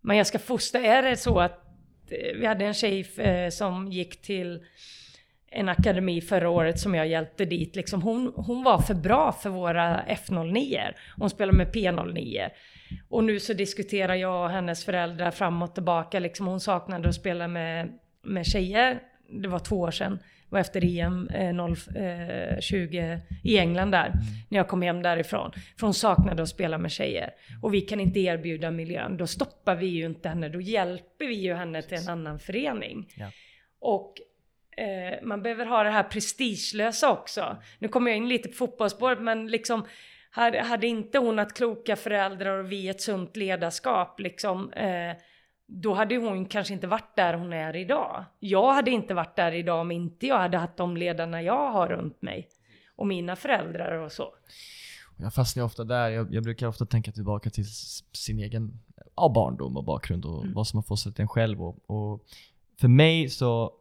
Men 0.00 0.16
jag 0.16 0.26
ska 0.26 0.38
fostra, 0.38 0.80
är 0.80 1.02
det 1.02 1.16
så 1.16 1.40
att 1.40 1.64
eh, 2.10 2.36
vi 2.38 2.46
hade 2.46 2.64
en 2.64 2.74
tjej 2.74 3.06
eh, 3.16 3.50
som 3.50 3.92
gick 3.92 4.22
till 4.22 4.64
en 5.50 5.68
akademi 5.68 6.20
förra 6.20 6.50
året 6.50 6.80
som 6.80 6.94
jag 6.94 7.08
hjälpte 7.08 7.44
dit. 7.44 7.76
Liksom 7.76 8.02
hon, 8.02 8.32
hon 8.36 8.62
var 8.62 8.78
för 8.78 8.94
bra 8.94 9.32
för 9.32 9.50
våra 9.50 10.02
F09. 10.02 10.80
Hon 11.16 11.30
spelade 11.30 11.58
med 11.58 11.74
P09. 11.74 12.48
Och 13.08 13.24
nu 13.24 13.40
så 13.40 13.52
diskuterar 13.52 14.14
jag 14.14 14.44
och 14.44 14.50
hennes 14.50 14.84
föräldrar 14.84 15.30
fram 15.30 15.62
och 15.62 15.74
tillbaka. 15.74 16.18
Liksom 16.18 16.46
hon 16.46 16.60
saknade 16.60 17.08
att 17.08 17.14
spela 17.14 17.48
med, 17.48 17.98
med 18.22 18.46
tjejer. 18.46 19.00
Det 19.42 19.48
var 19.48 19.58
två 19.58 19.80
år 19.80 19.90
sedan. 19.90 20.18
Var 20.48 20.60
efter 20.60 20.98
EM 20.98 21.28
eh, 21.28 22.60
020 22.60 22.98
eh, 22.98 23.18
i 23.44 23.58
England 23.58 23.90
där. 23.90 24.06
Mm. 24.06 24.18
När 24.48 24.58
jag 24.58 24.68
kom 24.68 24.82
hem 24.82 25.02
därifrån. 25.02 25.52
För 25.78 25.86
hon 25.86 25.94
saknade 25.94 26.42
att 26.42 26.48
spela 26.48 26.78
med 26.78 26.90
tjejer. 26.90 27.30
Och 27.62 27.74
vi 27.74 27.80
kan 27.80 28.00
inte 28.00 28.20
erbjuda 28.20 28.70
miljön. 28.70 29.16
Då 29.16 29.26
stoppar 29.26 29.76
vi 29.76 29.86
ju 29.86 30.06
inte 30.06 30.28
henne. 30.28 30.48
Då 30.48 30.60
hjälper 30.60 31.26
vi 31.26 31.34
ju 31.34 31.54
henne 31.54 31.82
till 31.82 31.98
en 31.98 32.08
annan 32.08 32.38
förening. 32.38 33.08
Ja. 33.14 33.30
Och 33.80 34.14
eh, 34.76 35.22
man 35.22 35.42
behöver 35.42 35.66
ha 35.66 35.82
det 35.82 35.90
här 35.90 36.02
prestigelösa 36.02 37.12
också. 37.12 37.56
Nu 37.78 37.88
kommer 37.88 38.10
jag 38.10 38.16
in 38.16 38.28
lite 38.28 38.48
på 38.48 38.54
fotbollsspåret 38.54 39.20
men 39.20 39.46
liksom 39.46 39.86
hade, 40.30 40.60
hade 40.60 40.86
inte 40.86 41.18
hon 41.18 41.38
haft 41.38 41.56
kloka 41.56 41.96
föräldrar 41.96 42.58
och 42.58 42.72
vi 42.72 42.88
ett 42.88 43.00
sunt 43.00 43.36
ledarskap 43.36 44.20
liksom 44.20 44.72
eh, 44.72 45.16
då 45.70 45.94
hade 45.94 46.16
hon 46.16 46.46
kanske 46.46 46.74
inte 46.74 46.86
varit 46.86 47.16
där 47.16 47.34
hon 47.34 47.52
är 47.52 47.76
idag. 47.76 48.24
Jag 48.38 48.74
hade 48.74 48.90
inte 48.90 49.14
varit 49.14 49.36
där 49.36 49.52
idag 49.52 49.80
om 49.80 49.90
inte 49.90 50.26
jag 50.26 50.38
hade 50.38 50.58
haft 50.58 50.76
de 50.76 50.96
ledarna 50.96 51.42
jag 51.42 51.72
har 51.72 51.88
runt 51.88 52.22
mig. 52.22 52.48
Och 52.96 53.06
mina 53.06 53.36
föräldrar 53.36 53.92
och 53.92 54.12
så. 54.12 54.34
Jag 55.16 55.34
fastnar 55.34 55.64
ofta 55.64 55.84
där. 55.84 56.10
Jag, 56.10 56.34
jag, 56.34 56.42
brukar 56.42 56.66
ofta 56.66 56.86
tänka 56.86 57.12
tillbaka 57.12 57.50
till 57.50 57.66
sin 58.12 58.38
egen 58.38 58.78
ja, 59.16 59.32
barndom 59.34 59.76
och 59.76 59.84
bakgrund 59.84 60.24
och 60.24 60.42
mm. 60.42 60.54
vad 60.54 60.66
som 60.66 60.76
har 60.76 60.82
fostrat 60.82 61.18
en 61.18 61.28
själv. 61.28 61.62
Och, 61.62 61.90
och, 61.90 62.24
för 62.80 62.88
mig 62.88 63.28
så, 63.28 63.72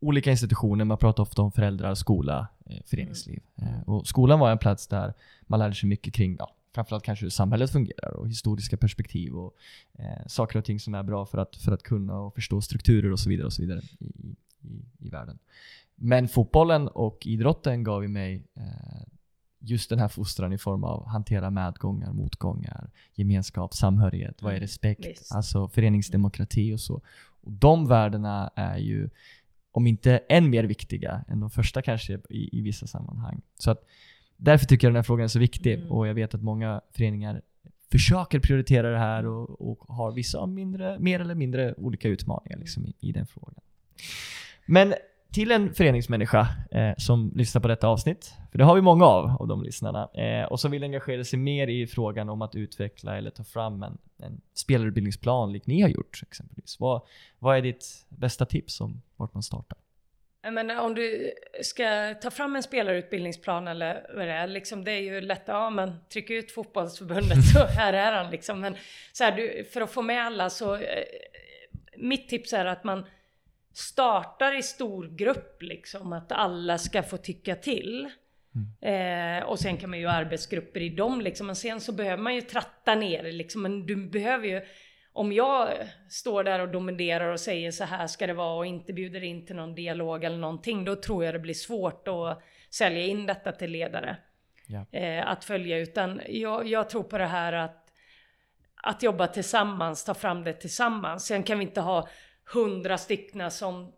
olika 0.00 0.30
institutioner, 0.30 0.84
man 0.84 0.98
pratar 0.98 1.22
ofta 1.22 1.42
om 1.42 1.52
föräldrar, 1.52 1.94
skola, 1.94 2.48
eh, 2.66 2.76
föreningsliv. 2.86 3.42
Mm. 3.56 3.74
Eh, 3.74 3.88
och 3.88 4.06
skolan 4.06 4.38
var 4.38 4.50
en 4.50 4.58
plats 4.58 4.86
där 4.86 5.14
man 5.42 5.58
lärde 5.58 5.74
sig 5.74 5.88
mycket 5.88 6.14
kring 6.14 6.36
ja, 6.38 6.54
framförallt 6.74 7.04
kanske 7.04 7.24
hur 7.24 7.30
samhället 7.30 7.70
fungerar 7.70 8.16
och 8.16 8.28
historiska 8.28 8.76
perspektiv 8.76 9.34
och 9.34 9.54
eh, 9.98 10.26
saker 10.26 10.58
och 10.58 10.64
ting 10.64 10.80
som 10.80 10.94
är 10.94 11.02
bra 11.02 11.26
för 11.26 11.38
att, 11.38 11.56
för 11.56 11.72
att 11.72 11.82
kunna 11.82 12.18
och 12.18 12.34
förstå 12.34 12.60
strukturer 12.60 13.12
och 13.12 13.20
så 13.20 13.28
vidare 13.28 13.46
och 13.46 13.52
så 13.52 13.62
vidare 13.62 13.80
i, 14.00 14.36
i, 14.62 14.84
i 14.98 15.08
världen. 15.08 15.38
Men 15.94 16.28
fotbollen 16.28 16.88
och 16.88 17.26
idrotten 17.26 17.84
gav 17.84 18.02
ju 18.02 18.08
mig 18.08 18.42
eh, 18.56 19.06
just 19.58 19.90
den 19.90 19.98
här 19.98 20.08
fostran 20.08 20.52
i 20.52 20.58
form 20.58 20.84
av 20.84 21.06
hantera 21.06 21.50
medgångar, 21.50 22.12
motgångar, 22.12 22.90
gemenskap, 23.14 23.74
samhörighet, 23.74 24.42
vad 24.42 24.52
är 24.52 24.56
mm, 24.56 24.62
respekt, 24.62 25.04
mm, 25.04 25.16
alltså 25.30 25.68
föreningsdemokrati 25.68 26.74
och 26.74 26.80
så. 26.80 27.02
Och 27.42 27.52
de 27.52 27.88
värdena 27.88 28.50
är 28.54 28.78
ju, 28.78 29.10
om 29.72 29.86
inte 29.86 30.18
än 30.28 30.50
mer 30.50 30.64
viktiga 30.64 31.24
än 31.28 31.40
de 31.40 31.50
första 31.50 31.82
kanske 31.82 32.20
i, 32.30 32.58
i 32.58 32.60
vissa 32.60 32.86
sammanhang. 32.86 33.42
Så 33.58 33.70
att 33.70 33.84
Därför 34.36 34.66
tycker 34.66 34.86
jag 34.86 34.92
den 34.92 34.96
här 34.96 35.02
frågan 35.02 35.24
är 35.24 35.28
så 35.28 35.38
viktig 35.38 35.74
mm. 35.74 35.92
och 35.92 36.08
jag 36.08 36.14
vet 36.14 36.34
att 36.34 36.42
många 36.42 36.80
föreningar 36.90 37.42
försöker 37.92 38.38
prioritera 38.38 38.90
det 38.90 38.98
här 38.98 39.26
och, 39.26 39.70
och 39.70 39.78
har 39.88 40.12
vissa 40.12 40.46
mindre, 40.46 40.98
mer 40.98 41.20
eller 41.20 41.34
mindre 41.34 41.74
olika 41.74 42.08
utmaningar 42.08 42.58
liksom 42.58 42.86
i, 42.86 42.94
i 43.00 43.12
den 43.12 43.26
frågan. 43.26 43.60
Men 44.66 44.94
till 45.34 45.50
en 45.50 45.74
föreningsmänniska 45.74 46.48
eh, 46.70 46.92
som 46.98 47.32
lyssnar 47.34 47.62
på 47.62 47.68
detta 47.68 47.88
avsnitt, 47.88 48.34
för 48.50 48.58
det 48.58 48.64
har 48.64 48.74
vi 48.74 48.80
många 48.80 49.04
av, 49.04 49.30
av 49.40 49.48
de 49.48 49.62
lyssnarna, 49.62 50.08
eh, 50.14 50.44
och 50.44 50.60
som 50.60 50.70
vill 50.70 50.82
engagera 50.82 51.24
sig 51.24 51.38
mer 51.38 51.66
i 51.66 51.86
frågan 51.86 52.28
om 52.28 52.42
att 52.42 52.54
utveckla 52.54 53.16
eller 53.16 53.30
ta 53.30 53.44
fram 53.44 53.82
en, 53.82 53.98
en 54.18 54.40
spelarutbildningsplan, 54.54 55.52
lik 55.52 55.66
ni 55.66 55.80
har 55.80 55.88
gjort 55.88 56.22
exempelvis. 56.22 56.80
Vad, 56.80 57.02
vad 57.38 57.56
är 57.56 57.62
ditt 57.62 58.06
bästa 58.08 58.44
tips 58.46 58.80
om 58.80 59.02
vart 59.16 59.34
man 59.34 59.42
startar? 59.42 59.78
Men 60.50 60.70
om 60.70 60.94
du 60.94 61.32
ska 61.62 62.14
ta 62.14 62.30
fram 62.30 62.56
en 62.56 62.62
spelarutbildningsplan 62.62 63.68
eller 63.68 64.06
vad 64.14 64.26
det 64.26 64.32
är, 64.32 64.46
liksom 64.46 64.84
det 64.84 64.92
är 64.92 65.00
ju 65.00 65.20
lätt, 65.20 65.42
ja 65.46 65.70
men 65.70 66.00
tryck 66.12 66.30
ut 66.30 66.52
fotbollsförbundet 66.52 67.44
så 67.52 67.58
här 67.58 67.92
är 67.92 68.12
han 68.12 68.30
liksom. 68.30 68.60
Men 68.60 68.76
så 69.12 69.24
här, 69.24 69.32
du, 69.32 69.64
för 69.64 69.80
att 69.80 69.90
få 69.90 70.02
med 70.02 70.26
alla 70.26 70.50
så, 70.50 70.74
eh, 70.74 71.04
mitt 71.96 72.28
tips 72.28 72.52
är 72.52 72.64
att 72.64 72.84
man 72.84 73.06
startar 73.72 74.58
i 74.58 74.62
stor 74.62 75.08
grupp 75.16 75.62
liksom, 75.62 76.12
att 76.12 76.32
alla 76.32 76.78
ska 76.78 77.02
få 77.02 77.16
tycka 77.16 77.56
till. 77.56 78.10
Mm. 78.54 79.38
Eh, 79.40 79.44
och 79.44 79.58
sen 79.58 79.76
kan 79.76 79.90
man 79.90 79.98
ju 79.98 80.06
arbetsgrupper 80.06 80.80
i 80.80 80.88
dem 80.88 81.20
liksom, 81.20 81.46
men 81.46 81.56
sen 81.56 81.80
så 81.80 81.92
behöver 81.92 82.22
man 82.22 82.34
ju 82.34 82.40
tratta 82.40 82.94
ner 82.94 83.32
liksom, 83.32 83.62
men 83.62 83.86
du 83.86 83.96
behöver 83.96 84.46
ju 84.46 84.62
om 85.14 85.32
jag 85.32 85.88
står 86.08 86.44
där 86.44 86.58
och 86.58 86.68
dominerar 86.68 87.32
och 87.32 87.40
säger 87.40 87.70
så 87.70 87.84
här 87.84 88.06
ska 88.06 88.26
det 88.26 88.34
vara 88.34 88.56
och 88.56 88.66
inte 88.66 88.92
bjuder 88.92 89.24
in 89.24 89.46
till 89.46 89.56
någon 89.56 89.74
dialog 89.74 90.24
eller 90.24 90.38
någonting, 90.38 90.84
då 90.84 90.96
tror 90.96 91.24
jag 91.24 91.34
det 91.34 91.38
blir 91.38 91.54
svårt 91.54 92.08
att 92.08 92.42
sälja 92.70 93.02
in 93.02 93.26
detta 93.26 93.52
till 93.52 93.70
ledare. 93.70 94.16
Ja. 94.66 94.86
Eh, 94.98 95.28
att 95.28 95.44
följa, 95.44 95.78
utan 95.78 96.20
jag, 96.28 96.66
jag, 96.66 96.88
tror 96.88 97.02
på 97.02 97.18
det 97.18 97.26
här 97.26 97.52
att, 97.52 97.92
att 98.74 99.02
jobba 99.02 99.26
tillsammans, 99.26 100.04
ta 100.04 100.14
fram 100.14 100.44
det 100.44 100.52
tillsammans. 100.52 101.26
Sen 101.26 101.42
kan 101.42 101.58
vi 101.58 101.64
inte 101.64 101.80
ha 101.80 102.08
hundra 102.54 102.98
stycken 102.98 103.50
som 103.50 103.92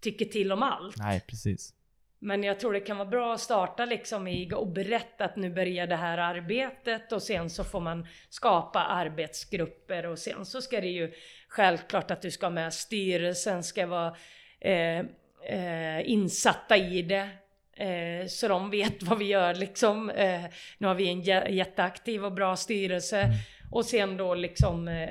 tycker 0.00 0.24
till 0.24 0.52
om 0.52 0.62
allt. 0.62 0.96
Nej, 0.96 1.24
precis. 1.28 1.74
Men 2.22 2.42
jag 2.42 2.60
tror 2.60 2.72
det 2.72 2.80
kan 2.80 2.96
vara 2.96 3.08
bra 3.08 3.34
att 3.34 3.40
starta 3.40 3.84
liksom 3.84 4.28
i 4.28 4.50
och 4.54 4.68
berätta 4.68 5.24
att 5.24 5.36
nu 5.36 5.50
börjar 5.50 5.86
det 5.86 5.96
här 5.96 6.18
arbetet 6.18 7.12
och 7.12 7.22
sen 7.22 7.50
så 7.50 7.64
får 7.64 7.80
man 7.80 8.06
skapa 8.28 8.80
arbetsgrupper 8.80 10.06
och 10.06 10.18
sen 10.18 10.46
så 10.46 10.62
ska 10.62 10.80
det 10.80 10.88
ju 10.88 11.12
självklart 11.48 12.10
att 12.10 12.22
du 12.22 12.30
ska 12.30 12.50
med 12.50 12.74
styrelsen 12.74 13.62
ska 13.62 13.86
vara 13.86 14.16
eh, 14.60 14.98
eh, 15.44 16.10
insatta 16.10 16.76
i 16.76 17.02
det. 17.02 17.28
Eh, 17.76 18.26
så 18.26 18.48
de 18.48 18.70
vet 18.70 19.02
vad 19.02 19.18
vi 19.18 19.24
gör 19.24 19.54
liksom. 19.54 20.10
Eh, 20.10 20.44
nu 20.78 20.86
har 20.86 20.94
vi 20.94 21.08
en 21.08 21.20
jätteaktiv 21.54 22.24
och 22.24 22.32
bra 22.32 22.56
styrelse. 22.56 23.20
Mm. 23.20 23.36
Och 23.70 23.84
sen 23.84 24.16
då 24.16 24.34
liksom 24.34 24.88
eh, 24.88 25.08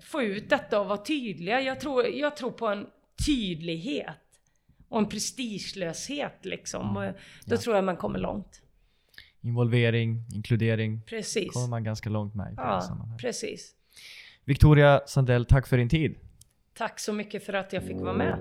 få 0.00 0.22
ut 0.22 0.50
detta 0.50 0.80
och 0.80 0.86
vara 0.86 1.04
tydliga. 1.04 1.60
Jag 1.60 1.80
tror, 1.80 2.06
jag 2.06 2.36
tror 2.36 2.50
på 2.50 2.66
en 2.66 2.86
tydlighet 3.26 4.21
och 4.92 4.98
en 4.98 5.08
prestigelöshet 5.08 6.44
liksom. 6.44 6.96
Mm. 6.96 7.14
Då 7.44 7.54
ja. 7.54 7.58
tror 7.58 7.76
jag 7.76 7.84
man 7.84 7.96
kommer 7.96 8.18
långt. 8.18 8.62
Involvering, 9.40 10.24
inkludering. 10.34 11.02
Precis. 11.06 11.52
kommer 11.52 11.68
man 11.68 11.84
ganska 11.84 12.10
långt 12.10 12.34
med 12.34 12.52
i 12.52 12.54
ja, 12.56 13.08
precis. 13.20 13.72
Victoria 14.44 15.00
Sandell, 15.06 15.44
tack 15.44 15.66
för 15.66 15.76
din 15.76 15.88
tid. 15.88 16.16
Tack 16.74 17.00
så 17.00 17.12
mycket 17.12 17.44
för 17.44 17.52
att 17.52 17.72
jag 17.72 17.82
fick 17.82 17.96
vara 17.96 18.12
med. 18.12 18.38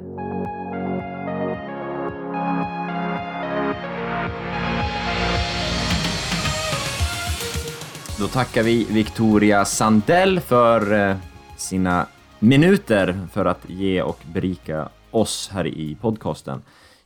Då 8.19 8.27
tackar 8.27 8.63
vi 8.63 8.83
Victoria 8.83 9.65
Sandell 9.65 10.39
för 10.39 11.09
eh, 11.09 11.17
sina 11.57 12.07
minuter 12.39 13.27
för 13.31 13.45
att 13.45 13.69
ge 13.69 14.01
och 14.01 14.19
berika 14.33 14.89
oss 15.11 15.49
här 15.53 15.67
i 15.67 15.97
podcasten. 16.01 16.61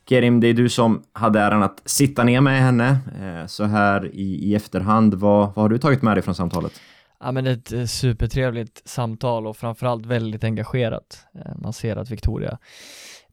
Kerim, 0.08 0.40
det 0.40 0.46
är 0.46 0.54
du 0.54 0.68
som 0.68 1.02
hade 1.12 1.40
äran 1.40 1.62
att 1.62 1.82
sitta 1.84 2.24
ner 2.24 2.40
med 2.40 2.62
henne 2.62 2.98
eh, 3.22 3.46
så 3.46 3.64
här 3.64 4.14
i, 4.14 4.50
i 4.50 4.54
efterhand. 4.54 5.14
Vad, 5.14 5.54
vad 5.54 5.64
har 5.64 5.68
du 5.68 5.78
tagit 5.78 6.02
med 6.02 6.16
dig 6.16 6.22
från 6.22 6.34
samtalet? 6.34 6.80
Ja 7.20 7.32
men 7.32 7.46
ett 7.46 7.72
eh, 7.72 7.84
supertrevligt 7.84 8.88
samtal 8.88 9.46
och 9.46 9.56
framförallt 9.56 10.06
väldigt 10.06 10.44
engagerat. 10.44 11.26
Eh, 11.34 11.56
man 11.56 11.72
ser 11.72 11.96
att 11.96 12.10
Victoria 12.10 12.58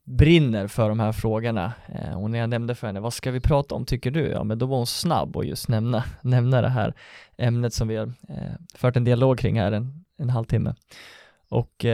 brinner 0.03 0.67
för 0.67 0.89
de 0.89 0.99
här 0.99 1.11
frågorna 1.11 1.73
och 2.15 2.31
när 2.31 2.39
jag 2.39 2.49
nämnde 2.49 2.75
för 2.75 2.87
henne, 2.87 2.99
vad 2.99 3.13
ska 3.13 3.31
vi 3.31 3.39
prata 3.39 3.75
om 3.75 3.85
tycker 3.85 4.11
du? 4.11 4.27
Ja 4.27 4.43
men 4.43 4.59
då 4.59 4.65
var 4.65 4.77
hon 4.77 4.87
snabb 4.87 5.37
och 5.37 5.45
just 5.45 5.69
nämna, 5.69 6.03
nämna 6.21 6.61
det 6.61 6.69
här 6.69 6.93
ämnet 7.37 7.73
som 7.73 7.87
vi 7.87 7.95
har 7.95 8.13
fört 8.75 8.95
en 8.95 9.03
dialog 9.03 9.39
kring 9.39 9.59
här 9.59 9.71
en, 9.71 10.05
en 10.17 10.29
halvtimme. 10.29 10.75
Och 11.49 11.85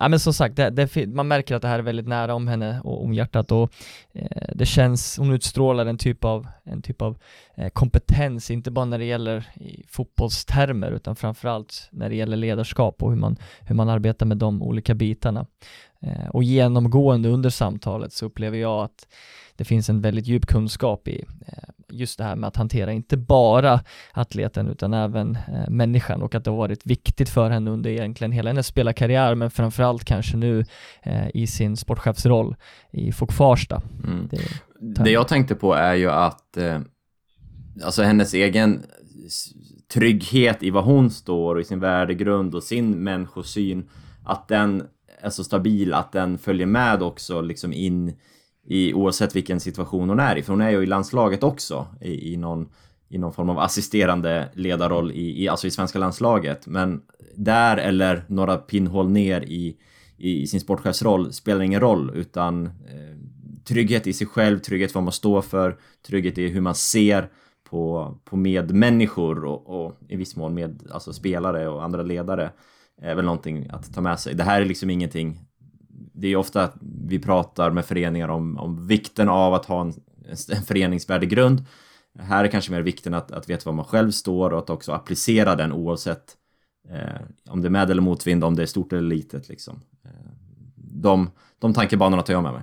ja 0.00 0.08
men 0.08 0.20
som 0.20 0.34
sagt, 0.34 0.56
det, 0.56 0.70
det, 0.70 1.06
man 1.06 1.28
märker 1.28 1.54
att 1.54 1.62
det 1.62 1.68
här 1.68 1.78
är 1.78 1.82
väldigt 1.82 2.08
nära 2.08 2.34
om 2.34 2.48
henne 2.48 2.80
och 2.80 3.04
om 3.04 3.12
hjärtat 3.12 3.52
och 3.52 3.72
eh, 4.12 4.48
det 4.54 4.66
känns, 4.66 5.18
hon 5.18 5.32
utstrålar 5.32 5.86
en 5.86 5.98
typ 5.98 6.24
av, 6.24 6.46
en 6.64 6.82
typ 6.82 7.02
av 7.02 7.18
eh, 7.54 7.68
kompetens, 7.68 8.50
inte 8.50 8.70
bara 8.70 8.84
när 8.84 8.98
det 8.98 9.04
gäller 9.04 9.48
i 9.54 9.84
fotbollstermer 9.88 10.90
utan 10.90 11.16
framförallt 11.16 11.88
när 11.90 12.08
det 12.08 12.14
gäller 12.14 12.36
ledarskap 12.36 13.02
och 13.02 13.10
hur 13.10 13.18
man, 13.18 13.36
hur 13.60 13.74
man 13.74 13.88
arbetar 13.88 14.26
med 14.26 14.36
de 14.36 14.62
olika 14.62 14.94
bitarna. 14.94 15.46
Eh, 16.02 16.28
och 16.28 16.42
genomgående 16.42 17.28
under 17.28 17.50
samtalet 17.50 18.12
så 18.12 18.26
upplever 18.26 18.58
jag 18.58 18.84
att 18.84 19.06
det 19.56 19.64
finns 19.64 19.88
en 19.88 20.00
väldigt 20.00 20.26
djup 20.26 20.46
kunskap 20.46 21.08
i 21.08 21.24
eh, 21.46 21.68
just 21.92 22.18
det 22.18 22.24
här 22.24 22.36
med 22.36 22.48
att 22.48 22.56
hantera 22.56 22.92
inte 22.92 23.16
bara 23.16 23.80
atleten 24.12 24.68
utan 24.68 24.94
även 24.94 25.36
eh, 25.36 25.70
människan 25.70 26.22
och 26.22 26.34
att 26.34 26.44
det 26.44 26.50
har 26.50 26.58
varit 26.58 26.86
viktigt 26.86 27.28
för 27.28 27.50
henne 27.50 27.70
under 27.70 27.90
egentligen 27.90 28.32
hela 28.32 28.50
hennes 28.50 28.66
spelarkarriär 28.66 29.34
men 29.34 29.50
framförallt 29.50 30.04
kanske 30.04 30.36
nu 30.36 30.64
eh, 31.02 31.28
i 31.34 31.46
sin 31.46 31.76
sportchefsroll 31.76 32.56
i 32.92 33.12
FOK 33.12 33.32
Farsta. 33.32 33.82
Mm. 34.04 34.28
Det, 34.30 35.04
det, 35.04 35.10
jag 35.10 35.28
tänkte 35.28 35.54
på 35.54 35.74
är 35.74 35.94
ju 35.94 36.10
att 36.10 36.56
eh, 36.56 36.80
alltså 37.84 38.02
hennes 38.02 38.34
egen 38.34 38.82
trygghet 39.92 40.62
i 40.62 40.70
vad 40.70 40.84
hon 40.84 41.10
står 41.10 41.54
och 41.54 41.60
i 41.60 41.64
sin 41.64 41.80
värdegrund 41.80 42.54
och 42.54 42.62
sin 42.62 42.90
människosyn, 42.90 43.88
att 44.24 44.48
den 44.48 44.82
är 45.22 45.30
så 45.30 45.44
stabil 45.44 45.94
att 45.94 46.12
den 46.12 46.38
följer 46.38 46.66
med 46.66 47.02
också 47.02 47.40
liksom 47.40 47.72
in 47.72 48.16
i 48.70 48.94
oavsett 48.94 49.36
vilken 49.36 49.60
situation 49.60 50.08
hon 50.08 50.20
är 50.20 50.36
i. 50.36 50.42
För 50.42 50.52
hon 50.52 50.60
är 50.60 50.70
ju 50.70 50.82
i 50.82 50.86
landslaget 50.86 51.42
också 51.42 51.86
i, 52.00 52.32
i, 52.32 52.36
någon, 52.36 52.68
i 53.08 53.18
någon 53.18 53.32
form 53.32 53.50
av 53.50 53.58
assisterande 53.58 54.48
ledarroll 54.54 55.12
i, 55.12 55.42
i, 55.42 55.48
alltså 55.48 55.66
i 55.66 55.70
svenska 55.70 55.98
landslaget. 55.98 56.66
Men 56.66 57.00
där 57.34 57.76
eller 57.76 58.24
några 58.28 58.56
pinnhål 58.56 59.10
ner 59.10 59.40
i, 59.40 59.76
i, 60.16 60.46
sin 60.46 60.60
sportchefsroll 60.60 61.32
spelar 61.32 61.62
ingen 61.62 61.80
roll 61.80 62.12
utan 62.14 62.66
eh, 62.66 63.16
trygghet 63.64 64.06
i 64.06 64.12
sig 64.12 64.26
själv, 64.26 64.58
trygghet 64.58 64.94
vad 64.94 65.04
man 65.04 65.12
står 65.12 65.42
för, 65.42 65.78
trygghet 66.06 66.38
i 66.38 66.48
hur 66.48 66.60
man 66.60 66.74
ser 66.74 67.28
på, 67.70 68.14
på 68.24 68.36
medmänniskor 68.36 69.44
och, 69.44 69.84
och 69.84 69.98
i 70.08 70.16
viss 70.16 70.36
mån 70.36 70.54
med 70.54 70.82
alltså 70.90 71.12
spelare 71.12 71.68
och 71.68 71.84
andra 71.84 72.02
ledare 72.02 72.50
är 73.02 73.14
väl 73.14 73.24
någonting 73.24 73.68
att 73.70 73.94
ta 73.94 74.00
med 74.00 74.20
sig. 74.20 74.34
Det 74.34 74.42
här 74.42 74.60
är 74.60 74.64
liksom 74.64 74.90
ingenting 74.90 75.40
det 76.20 76.28
är 76.28 76.36
ofta 76.36 76.62
att 76.62 76.74
vi 77.06 77.18
pratar 77.18 77.70
med 77.70 77.84
föreningar 77.84 78.28
om, 78.28 78.58
om 78.58 78.86
vikten 78.86 79.28
av 79.28 79.54
att 79.54 79.66
ha 79.66 79.80
en, 79.80 79.94
en 80.48 80.62
föreningsvärdegrund. 80.62 81.64
Här 82.18 82.44
är 82.44 82.48
kanske 82.48 82.72
mer 82.72 82.82
vikten 82.82 83.14
att, 83.14 83.32
att 83.32 83.50
veta 83.50 83.70
var 83.70 83.76
man 83.76 83.84
själv 83.84 84.10
står 84.10 84.50
och 84.50 84.58
att 84.58 84.70
också 84.70 84.92
applicera 84.92 85.56
den 85.56 85.72
oavsett 85.72 86.36
eh, 86.88 87.22
om 87.48 87.60
det 87.60 87.68
är 87.68 87.70
med 87.70 87.90
eller 87.90 88.02
motvind, 88.02 88.44
om 88.44 88.56
det 88.56 88.62
är 88.62 88.66
stort 88.66 88.92
eller 88.92 89.02
litet. 89.02 89.48
Liksom. 89.48 89.80
Eh, 90.04 90.10
de, 90.76 91.30
de 91.58 91.74
tankebanorna 91.74 92.22
tar 92.22 92.32
jag 92.32 92.42
med 92.42 92.52
mig. 92.52 92.62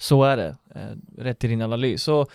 Så 0.00 0.24
är 0.24 0.36
det, 0.36 0.56
eh, 0.74 1.22
rätt 1.22 1.44
i 1.44 1.48
din 1.48 1.62
analys. 1.62 2.02
Så 2.02 2.26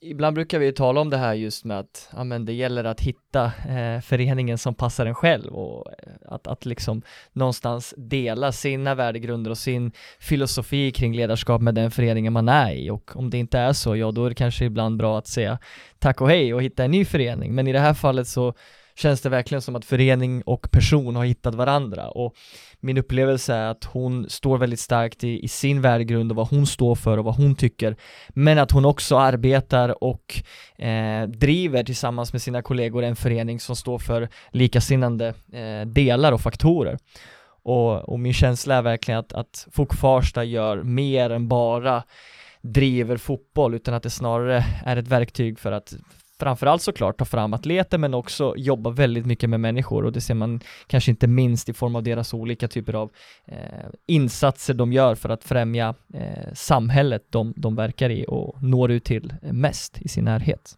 ibland 0.00 0.34
brukar 0.34 0.58
vi 0.58 0.66
ju 0.66 0.72
tala 0.72 1.00
om 1.00 1.10
det 1.10 1.16
här 1.16 1.34
just 1.34 1.64
med 1.64 1.78
att 1.78 2.08
ja, 2.16 2.24
men 2.24 2.44
det 2.44 2.52
gäller 2.52 2.84
att 2.84 3.00
hitta 3.00 3.44
eh, 3.44 4.00
föreningen 4.00 4.58
som 4.58 4.74
passar 4.74 5.06
en 5.06 5.14
själv 5.14 5.52
och 5.52 5.86
eh, 5.86 6.12
att, 6.24 6.46
att 6.46 6.66
liksom 6.66 7.02
någonstans 7.32 7.94
dela 7.96 8.52
sina 8.52 8.94
värdegrunder 8.94 9.50
och 9.50 9.58
sin 9.58 9.92
filosofi 10.18 10.90
kring 10.90 11.16
ledarskap 11.16 11.60
med 11.62 11.74
den 11.74 11.90
föreningen 11.90 12.32
man 12.32 12.48
är 12.48 12.72
i. 12.72 12.90
Och 12.90 13.16
om 13.16 13.30
det 13.30 13.38
inte 13.38 13.58
är 13.58 13.72
så, 13.72 13.96
ja 13.96 14.10
då 14.10 14.24
är 14.24 14.28
det 14.28 14.34
kanske 14.34 14.64
ibland 14.64 14.96
bra 14.96 15.18
att 15.18 15.26
säga 15.26 15.58
tack 15.98 16.20
och 16.20 16.28
hej 16.28 16.54
och 16.54 16.62
hitta 16.62 16.84
en 16.84 16.90
ny 16.90 17.04
förening. 17.04 17.54
Men 17.54 17.66
i 17.66 17.72
det 17.72 17.80
här 17.80 17.94
fallet 17.94 18.28
så 18.28 18.54
känns 19.00 19.20
det 19.20 19.28
verkligen 19.28 19.62
som 19.62 19.76
att 19.76 19.84
förening 19.84 20.42
och 20.42 20.70
person 20.70 21.16
har 21.16 21.24
hittat 21.24 21.54
varandra. 21.54 22.10
Och 22.10 22.34
min 22.80 22.98
upplevelse 22.98 23.54
är 23.54 23.66
att 23.70 23.84
hon 23.84 24.30
står 24.30 24.58
väldigt 24.58 24.80
starkt 24.80 25.24
i, 25.24 25.44
i 25.44 25.48
sin 25.48 25.80
värdegrund 25.80 26.32
och 26.32 26.36
vad 26.36 26.48
hon 26.48 26.66
står 26.66 26.94
för 26.94 27.18
och 27.18 27.24
vad 27.24 27.36
hon 27.36 27.54
tycker. 27.54 27.96
Men 28.28 28.58
att 28.58 28.70
hon 28.70 28.84
också 28.84 29.16
arbetar 29.18 30.04
och 30.04 30.42
eh, 30.78 31.28
driver 31.28 31.84
tillsammans 31.84 32.32
med 32.32 32.42
sina 32.42 32.62
kollegor 32.62 33.02
en 33.02 33.16
förening 33.16 33.60
som 33.60 33.76
står 33.76 33.98
för 33.98 34.28
likasinnande 34.50 35.34
eh, 35.52 35.86
delar 35.86 36.32
och 36.32 36.40
faktorer. 36.40 36.98
Och, 37.62 38.08
och, 38.08 38.20
min 38.20 38.34
känsla 38.34 38.74
är 38.74 38.82
verkligen 38.82 39.20
att, 39.20 39.32
att 39.32 39.68
Fok 39.72 39.94
Farsta 39.94 40.44
gör 40.44 40.82
mer 40.82 41.30
än 41.30 41.48
bara 41.48 42.02
driver 42.62 43.16
fotboll 43.16 43.74
utan 43.74 43.94
att 43.94 44.02
det 44.02 44.10
snarare 44.10 44.64
är 44.84 44.96
ett 44.96 45.08
verktyg 45.08 45.58
för 45.58 45.72
att 45.72 45.94
framförallt 46.40 46.82
såklart 46.82 47.18
ta 47.18 47.24
fram 47.24 47.54
atleter 47.54 47.98
men 47.98 48.14
också 48.14 48.54
jobba 48.56 48.90
väldigt 48.90 49.26
mycket 49.26 49.50
med 49.50 49.60
människor 49.60 50.04
och 50.04 50.12
det 50.12 50.20
ser 50.20 50.34
man 50.34 50.60
kanske 50.86 51.10
inte 51.10 51.26
minst 51.26 51.68
i 51.68 51.72
form 51.72 51.96
av 51.96 52.02
deras 52.02 52.34
olika 52.34 52.68
typer 52.68 52.94
av 52.94 53.10
eh, 53.46 53.56
insatser 54.06 54.74
de 54.74 54.92
gör 54.92 55.14
för 55.14 55.28
att 55.28 55.44
främja 55.44 55.94
eh, 56.14 56.52
samhället 56.54 57.22
de, 57.30 57.54
de 57.56 57.76
verkar 57.76 58.10
i 58.10 58.24
och 58.28 58.62
når 58.62 58.90
ut 58.90 59.04
till 59.04 59.34
mest 59.40 59.98
i 60.00 60.08
sin 60.08 60.24
närhet. 60.24 60.76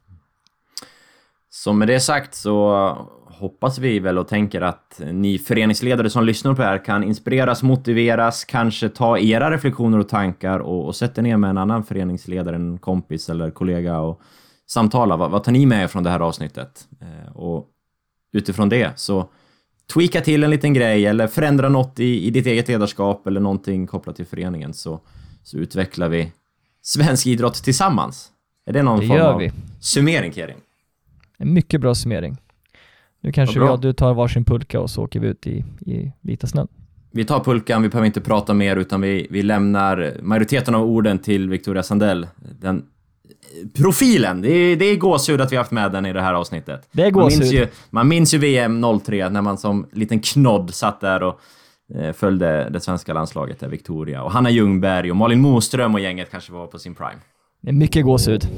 Så 1.50 1.72
med 1.72 1.88
det 1.88 2.00
sagt 2.00 2.34
så 2.34 2.88
hoppas 3.26 3.78
vi 3.78 3.98
väl 3.98 4.18
och 4.18 4.28
tänker 4.28 4.60
att 4.60 5.00
ni 5.12 5.38
föreningsledare 5.38 6.10
som 6.10 6.24
lyssnar 6.24 6.54
på 6.54 6.62
det 6.62 6.68
här 6.68 6.84
kan 6.84 7.04
inspireras, 7.04 7.62
motiveras, 7.62 8.44
kanske 8.44 8.88
ta 8.88 9.18
era 9.18 9.50
reflektioner 9.50 9.98
och 9.98 10.08
tankar 10.08 10.58
och, 10.58 10.86
och 10.86 10.96
sätta 10.96 11.22
ner 11.22 11.36
med 11.36 11.50
en 11.50 11.58
annan 11.58 11.84
föreningsledare, 11.84 12.56
en 12.56 12.78
kompis 12.78 13.28
eller 13.28 13.50
kollega 13.50 13.98
och 13.98 14.20
samtala. 14.72 15.16
Vad, 15.16 15.30
vad 15.30 15.44
tar 15.44 15.52
ni 15.52 15.66
med 15.66 15.82
er 15.82 15.86
från 15.86 16.02
det 16.02 16.10
här 16.10 16.20
avsnittet? 16.20 16.88
Eh, 17.00 17.36
och 17.36 17.66
utifrån 18.32 18.68
det 18.68 18.98
så 18.98 19.28
tweaka 19.94 20.20
till 20.20 20.44
en 20.44 20.50
liten 20.50 20.74
grej 20.74 21.06
eller 21.06 21.26
förändra 21.26 21.68
något 21.68 22.00
i, 22.00 22.26
i 22.26 22.30
ditt 22.30 22.46
eget 22.46 22.68
ledarskap 22.68 23.26
eller 23.26 23.40
någonting 23.40 23.86
kopplat 23.86 24.16
till 24.16 24.26
föreningen 24.26 24.74
så, 24.74 25.00
så 25.42 25.56
utvecklar 25.56 26.08
vi 26.08 26.32
svensk 26.82 27.26
idrott 27.26 27.54
tillsammans. 27.54 28.28
Är 28.66 28.72
det 28.72 28.82
någon 28.82 29.00
det 29.00 29.06
form 29.06 29.20
av 29.20 29.38
vi. 29.38 29.52
summering, 29.80 30.32
Kerim? 30.32 30.58
En 31.38 31.52
mycket 31.52 31.80
bra 31.80 31.94
summering. 31.94 32.36
Nu 33.20 33.32
kanske 33.32 33.60
och 33.60 33.80
du 33.80 33.92
tar 33.92 34.14
varsin 34.14 34.44
pulka 34.44 34.80
och 34.80 34.90
så 34.90 35.02
åker 35.02 35.20
vi 35.20 35.28
ut 35.28 35.46
i, 35.46 35.64
i 35.80 36.12
vita 36.20 36.46
snön. 36.46 36.68
Vi 37.10 37.24
tar 37.24 37.40
pulkan, 37.40 37.82
vi 37.82 37.88
behöver 37.88 38.06
inte 38.06 38.20
prata 38.20 38.54
mer 38.54 38.76
utan 38.76 39.00
vi, 39.00 39.26
vi 39.30 39.42
lämnar 39.42 40.16
majoriteten 40.22 40.74
av 40.74 40.82
orden 40.82 41.18
till 41.18 41.48
Victoria 41.48 41.82
Sandell, 41.82 42.26
den 42.60 42.84
profilen. 43.74 44.42
Det 44.42 44.50
är, 44.50 44.76
det 44.76 44.84
är 44.84 44.96
gåshud 44.96 45.40
att 45.40 45.52
vi 45.52 45.56
haft 45.56 45.70
med 45.70 45.92
den 45.92 46.06
i 46.06 46.12
det 46.12 46.22
här 46.22 46.34
avsnittet. 46.34 46.88
Det 46.92 47.02
är 47.02 47.10
gåshud. 47.10 47.38
Man 47.38 47.38
minns 47.38 47.52
ju, 47.52 47.66
man 47.90 48.08
minns 48.08 48.34
ju 48.34 48.38
VM 48.38 48.84
03 49.04 49.28
när 49.28 49.42
man 49.42 49.58
som 49.58 49.86
liten 49.92 50.20
knodd 50.20 50.74
satt 50.74 51.00
där 51.00 51.22
och 51.22 51.40
eh, 51.94 52.12
följde 52.12 52.70
det 52.70 52.80
svenska 52.80 53.12
landslaget 53.12 53.60
där, 53.60 53.68
Victoria. 53.68 54.22
Och 54.22 54.32
Hanna 54.32 54.50
Ljungberg 54.50 55.10
och 55.10 55.16
Malin 55.16 55.40
Moström 55.40 55.94
och 55.94 56.00
gänget 56.00 56.30
kanske 56.30 56.52
var 56.52 56.66
på 56.66 56.78
sin 56.78 56.94
prime. 56.94 57.20
Det 57.62 57.68
är 57.68 57.72
mycket 57.72 58.04
gåshud. 58.04 58.48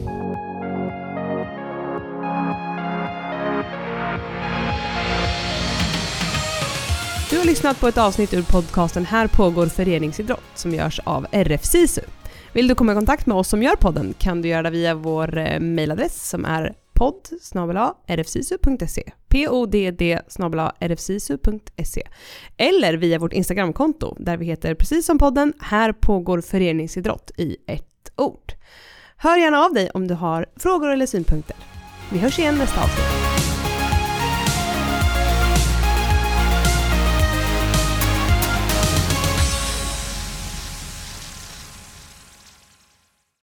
Du 7.31 7.39
har 7.39 7.45
lyssnat 7.45 7.81
på 7.81 7.89
ett 7.89 7.99
avsnitt 7.99 8.35
ur 8.35 8.43
podcasten 8.43 9.07
Här 9.07 9.29
pågår 9.29 9.67
föreningsidrott 9.67 10.45
som 10.55 10.75
görs 10.75 11.01
av 11.05 11.27
RF 11.31 11.65
SISU. 11.65 12.01
Vill 12.55 12.69
du 12.69 12.75
komma 12.75 12.93
i 12.93 12.95
kontakt 12.95 13.27
med 13.27 13.37
oss 13.37 13.49
som 13.49 13.63
gör 13.63 13.77
podden 13.77 14.15
kan 14.19 14.43
du 14.43 14.49
göra 14.49 14.63
det 14.63 14.71
via 14.71 14.95
vår 14.95 15.39
eh, 15.39 15.61
mejladress 15.61 16.29
som 16.29 16.45
är 16.45 16.75
podd 16.93 17.29
rfsisu.se 18.07 19.13
podd 19.29 19.75
rfsisu.se 20.81 22.03
eller 22.57 22.95
via 22.95 23.19
vårt 23.19 23.33
Instagramkonto 23.33 24.17
där 24.19 24.37
vi 24.37 24.47
heter 24.47 24.75
precis 24.75 25.07
som 25.07 25.19
podden 25.19 25.53
Här 25.61 25.93
pågår 25.93 26.41
föreningsidrott 26.41 27.31
i 27.37 27.57
ett 27.67 28.13
ord. 28.17 28.53
Hör 29.17 29.37
gärna 29.37 29.65
av 29.65 29.75
dig 29.75 29.91
om 29.91 30.09
du 30.09 30.15
har 30.15 30.47
frågor 30.57 30.91
eller 30.91 31.07
synpunkter. 31.07 31.57
Vi 32.13 32.19
hörs 32.19 32.39
igen 32.39 32.59
nästa 32.59 32.83
avsnitt. 32.83 33.24